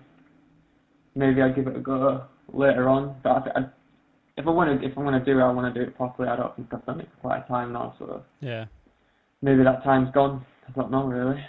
[1.14, 3.60] Maybe I'd give it a go later on, but I, th- I,
[4.36, 5.96] if I want to, if I want to do it, I want to do it
[5.96, 6.28] properly.
[6.28, 8.66] I don't think I've done it for quite a time now, so Yeah.
[9.42, 10.44] maybe that time's gone.
[10.68, 11.42] I don't know really.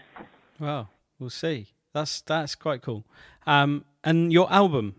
[0.60, 0.90] Well,
[1.20, 1.68] we'll see.
[1.94, 3.06] That's that's quite cool.
[3.46, 4.96] Um, and your album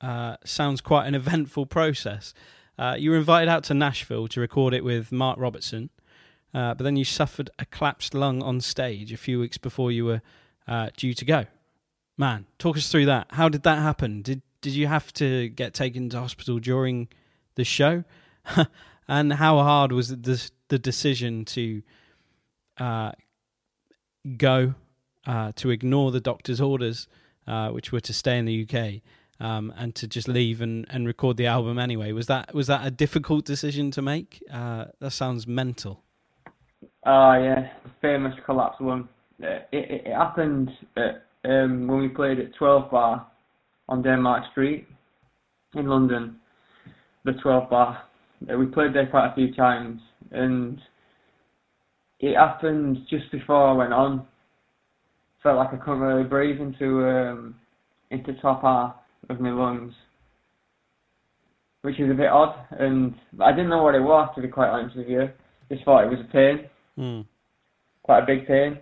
[0.00, 2.32] uh, sounds quite an eventful process.
[2.78, 5.90] Uh, you were invited out to Nashville to record it with Mark Robertson,
[6.52, 10.04] uh, but then you suffered a collapsed lung on stage a few weeks before you
[10.04, 10.22] were
[10.68, 11.46] uh, due to go.
[12.18, 13.28] Man, talk us through that.
[13.30, 14.22] How did that happen?
[14.22, 17.08] Did did you have to get taken to hospital during
[17.54, 18.04] the show?
[19.08, 21.82] and how hard was the the decision to
[22.78, 23.12] uh,
[24.36, 24.74] go
[25.26, 27.08] uh, to ignore the doctor's orders,
[27.46, 29.02] uh, which were to stay in the UK,
[29.40, 32.12] um, and to just leave and, and record the album anyway.
[32.12, 34.42] Was that was that a difficult decision to make?
[34.50, 36.02] Uh, that sounds mental.
[37.04, 39.08] Oh yeah, the famous collapse one.
[39.42, 43.26] Uh, it, it, it happened at, um, when we played at 12 Bar
[43.88, 44.86] on Denmark Street
[45.74, 46.36] in London.
[47.24, 48.02] The 12 Bar.
[48.50, 50.80] Uh, we played there quite a few times, and
[52.20, 54.26] it happened just before I went on.
[55.42, 57.54] Felt like I couldn't really breathe into um,
[58.10, 58.94] into top half
[59.28, 59.92] of my lungs,
[61.82, 62.54] which is a bit odd.
[62.78, 65.28] And I didn't know what it was, to be quite honest with you.
[65.70, 67.20] Just thought it was a pain Hmm.
[68.02, 68.78] quite a big pain.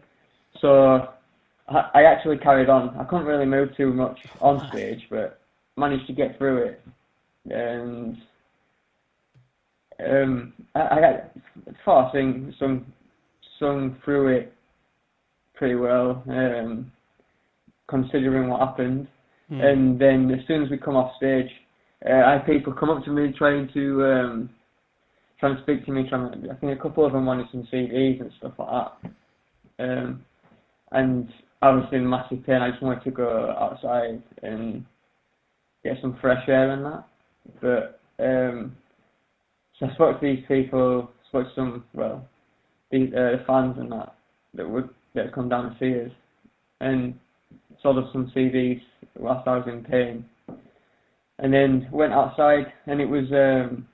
[0.61, 1.09] So
[1.68, 2.97] I, I actually carried on.
[2.97, 5.40] I couldn't really move too much on stage, but
[5.76, 6.82] managed to get through it.
[7.51, 8.16] And
[10.07, 11.30] um, I, I got
[11.84, 12.86] thought I sing, sung,
[13.59, 14.53] sung through it
[15.55, 16.90] pretty well, um,
[17.88, 19.09] considering what happened.
[19.55, 19.61] Hmm.
[19.61, 21.51] And then as soon as we come off stage,
[22.09, 24.51] uh, I had people come up to me trying to um,
[25.39, 26.09] trying to speak to me.
[26.09, 28.69] Trying, to, I think a couple of them wanted some CDs and stuff like
[29.79, 29.85] that.
[29.85, 30.25] Um,
[30.91, 31.29] and
[31.63, 32.63] I was in massive pain.
[32.63, 34.85] I just wanted to go outside and
[35.85, 37.05] get some fresh air and that.
[37.61, 38.77] But um,
[39.79, 42.27] so I spoke to these people, spoke to some well,
[42.91, 44.15] these uh, fans and that
[44.55, 46.13] that would that come down to see us,
[46.81, 47.15] and
[47.83, 48.81] sold us some CDs
[49.17, 50.25] whilst I was in pain.
[51.39, 53.89] And then went outside, and it was um,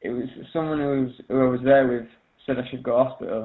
[0.00, 2.06] it was someone who was who I was there with
[2.46, 3.44] said I should go to hospital.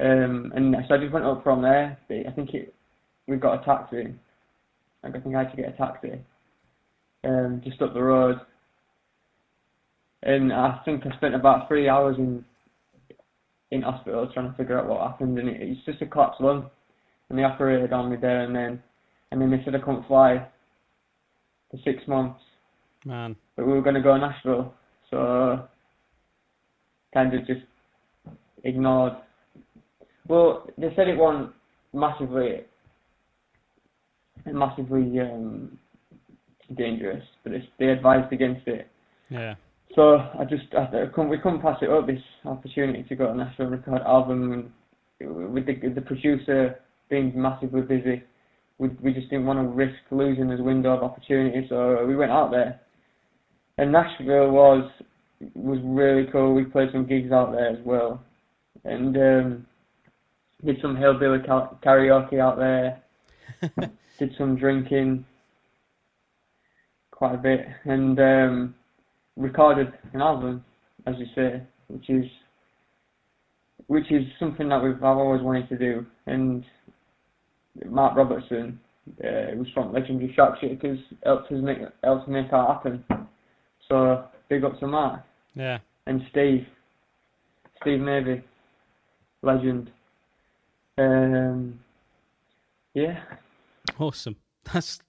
[0.00, 1.96] Um, and so I just went up from there.
[2.10, 2.74] I think it
[3.28, 4.14] we got a taxi.
[5.04, 6.12] I think I had to get a taxi.
[7.24, 8.40] Um, just up the road.
[10.24, 12.44] And I think I spent about three hours in
[13.70, 16.70] in hospital trying to figure out what happened, and it, it's just a collapsed lung.
[17.32, 18.82] And they operated on me there and then,
[19.30, 20.46] and then they said I couldn't fly
[21.70, 22.38] for six months
[23.06, 24.74] Man, but we were going to go to Nashville,
[25.10, 25.66] so
[27.14, 27.62] kind of just
[28.64, 29.14] ignored.
[30.28, 31.54] Well, they said it wasn't
[31.94, 32.60] massively,
[34.44, 35.78] massively um,
[36.76, 38.88] dangerous, but it's, they advised against it.
[39.30, 39.54] yeah,
[39.94, 43.28] So I just I, I couldn't, we couldn't pass it up this opportunity to go
[43.28, 44.70] to Nashville and record an album and
[45.54, 46.78] with the the producer
[47.12, 48.22] being massively busy.
[48.78, 52.32] We we just didn't want to risk losing this window of opportunity, so we went
[52.32, 52.80] out there.
[53.76, 54.90] And Nashville was
[55.54, 56.54] was really cool.
[56.54, 58.24] We played some gigs out there as well,
[58.84, 59.66] and um,
[60.64, 63.02] did some hillbilly ka- karaoke out there.
[64.18, 65.26] did some drinking,
[67.10, 68.74] quite a bit, and um,
[69.36, 70.64] recorded an album,
[71.06, 72.24] as you say, which is
[73.86, 76.06] which is something that we've I've always wanted to do.
[76.26, 76.64] And
[77.86, 78.78] Mark Robertson,
[79.24, 83.04] uh, was from Legendary Shack Shakers, helped us make helped make that happen.
[83.88, 85.22] So big up to Mark
[85.54, 85.78] yeah.
[86.06, 86.66] and Steve,
[87.80, 88.42] Steve Maybe,
[89.42, 89.90] legend.
[90.98, 91.80] Um,
[92.94, 93.22] yeah,
[93.98, 94.36] Awesome.
[94.72, 95.00] That's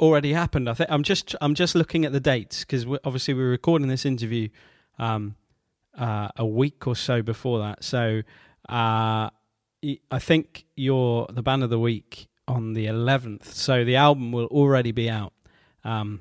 [0.00, 0.68] already happened.
[0.68, 4.04] I think I'm just I'm just looking at the dates because obviously we're recording this
[4.04, 4.48] interview
[4.98, 5.36] um
[5.98, 7.82] uh, a week or so before that.
[7.82, 8.22] So
[8.68, 9.30] uh
[10.10, 13.46] I think you're the band of the week on the 11th.
[13.46, 15.32] So the album will already be out
[15.84, 16.20] um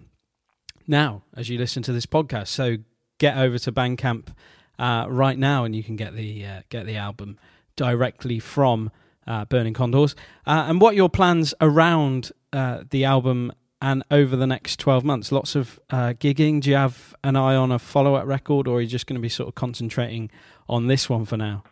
[0.88, 2.48] now as you listen to this podcast.
[2.48, 2.78] So
[3.18, 4.30] get over to Bandcamp
[4.78, 7.38] uh, right now and you can get the uh, get the album
[7.76, 8.92] directly from
[9.28, 10.16] uh, Burning Condors.
[10.46, 13.52] Uh, and what your plans around uh, the album
[13.86, 15.32] and over the next 12 months?
[15.32, 16.60] Lots of uh, gigging.
[16.60, 19.16] Do you have an eye on a follow up record or are you just going
[19.16, 20.32] to be sort of concentrating
[20.68, 21.64] on this one for now?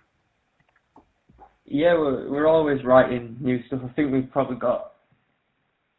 [1.66, 3.80] Yeah, we're we're always writing new stuff.
[3.84, 4.92] I think we've probably got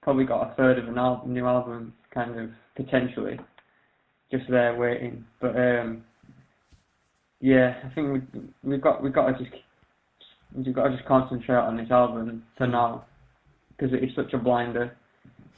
[0.03, 3.41] probably got a third of an album, new album, kind of potentially
[4.31, 5.25] just there waiting.
[5.41, 6.05] But um,
[7.41, 9.57] yeah, I think we we've got we've got to just
[10.55, 13.05] we've got to just concentrate on this album for now
[13.71, 14.97] because it is such a blinder.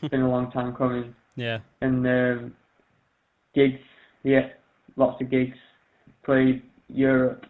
[0.03, 1.61] It's been a long time coming, Yeah.
[1.81, 2.55] and um,
[3.55, 3.81] gigs,
[4.23, 4.49] yeah,
[4.97, 5.57] lots of gigs.
[6.25, 7.47] Played Europe,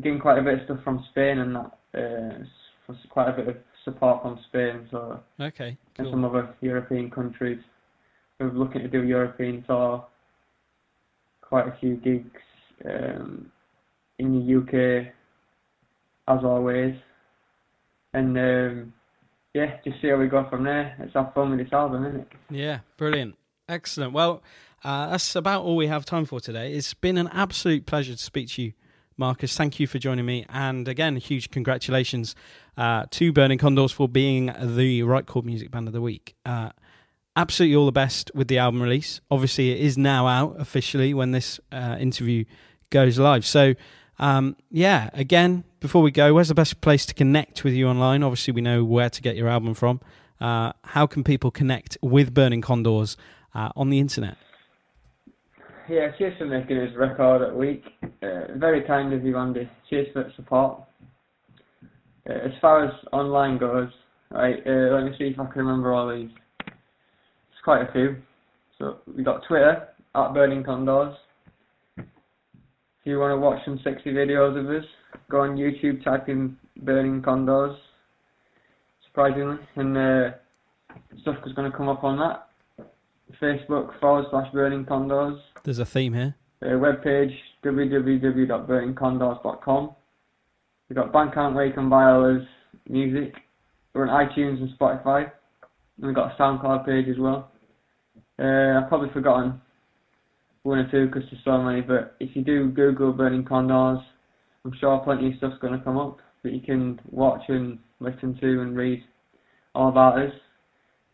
[0.00, 1.78] getting quite a bit of stuff from Spain and that.
[1.94, 2.44] Uh,
[3.10, 5.76] quite a bit of support from Spain, so Okay.
[5.98, 6.10] and Cool.
[6.12, 7.60] some other European countries.
[8.38, 10.04] We're looking to do European tour,
[11.42, 12.40] quite a few gigs
[12.84, 13.50] um,
[14.18, 15.12] in the UK,
[16.28, 16.94] as always.
[18.14, 18.92] And um,
[19.54, 20.96] yeah, just see how we go from there.
[20.98, 22.28] Let's have fun with this album, isn't it?
[22.50, 23.36] Yeah, brilliant.
[23.68, 24.12] Excellent.
[24.12, 24.42] Well,
[24.84, 26.72] uh, that's about all we have time for today.
[26.72, 28.72] It's been an absolute pleasure to speak to you,
[29.16, 29.56] Marcus.
[29.56, 30.46] Thank you for joining me.
[30.48, 32.34] And again, huge congratulations
[32.76, 36.34] uh, to Burning Condors for being the Right Chord Music Band of the Week.
[36.44, 36.70] Uh,
[37.36, 39.20] absolutely all the best with the album release.
[39.30, 42.44] Obviously, it is now out officially when this uh, interview
[42.90, 43.44] goes live.
[43.44, 43.74] So,
[44.18, 48.22] um, yeah, again, before we go, where's the best place to connect with you online?
[48.22, 50.00] Obviously, we know where to get your album from.
[50.40, 53.16] Uh, how can people connect with Burning Condors
[53.54, 54.36] uh, on the internet?
[55.88, 57.84] Yeah, cheers for making us record at week.
[58.22, 59.68] Uh, very kind of you, Andy.
[59.90, 60.80] Cheers for the support.
[62.28, 63.88] Uh, as far as online goes,
[64.30, 66.30] right, uh, let me see if I can remember all these.
[66.66, 68.16] It's quite a few.
[68.78, 71.14] So we got Twitter at Burning Condors.
[73.02, 74.84] If you want to watch some sexy videos of us,
[75.28, 77.76] go on YouTube, type in Burning Condors,
[79.06, 80.30] Surprisingly, and uh,
[81.20, 82.48] stuff is going to come up on that.
[83.42, 85.38] Facebook forward slash Burning Condors.
[85.64, 86.34] There's a theme here.
[86.62, 87.34] uh, webpage
[87.64, 89.90] www.burningcondors.com.
[90.88, 92.42] We've got Bandcamp where you can buy all his
[92.88, 93.34] music.
[93.94, 95.30] We're on iTunes and Spotify.
[95.98, 97.50] And we've got a SoundCloud page as well.
[98.38, 99.60] Uh, I've probably forgotten
[100.62, 103.98] one or two because there's so many, but if you do Google Burning Condors,
[104.64, 108.38] I'm sure plenty of stuff's going to come up that you can watch and listen
[108.40, 109.02] to and read
[109.74, 110.32] all about us.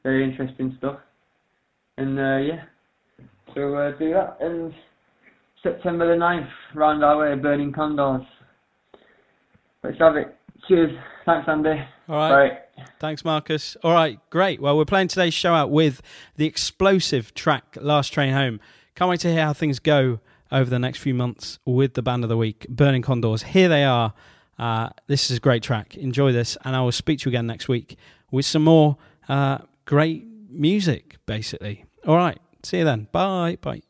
[0.03, 0.99] Very interesting stuff.
[1.97, 2.65] And uh, yeah,
[3.55, 4.37] so uh, do that.
[4.41, 4.73] And
[5.63, 8.27] September the 9th, round our way, Burning Condors.
[9.83, 10.37] Let's have it.
[10.69, 10.91] Cheers.
[11.25, 11.71] Thanks, Andy.
[12.09, 12.51] All right.
[12.77, 12.85] Bye.
[13.01, 13.77] Thanks, Marcus.
[13.83, 14.61] All right, great.
[14.61, 16.01] Well, we're playing today's show out with
[16.37, 18.61] the explosive track Last Train Home.
[18.99, 20.19] Can't wait to hear how things go
[20.51, 23.45] over the next few months with the band of the week, Burning Condors.
[23.45, 24.13] Here they are.
[24.59, 25.97] Uh, this is a great track.
[25.97, 27.97] Enjoy this, and I will speak to you again next week
[28.33, 28.97] with some more
[29.29, 31.85] uh, great music, basically.
[32.09, 33.07] All right, see you then.
[33.13, 33.57] Bye.
[33.61, 33.83] Bye.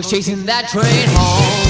[0.00, 1.69] Always chasing that train home.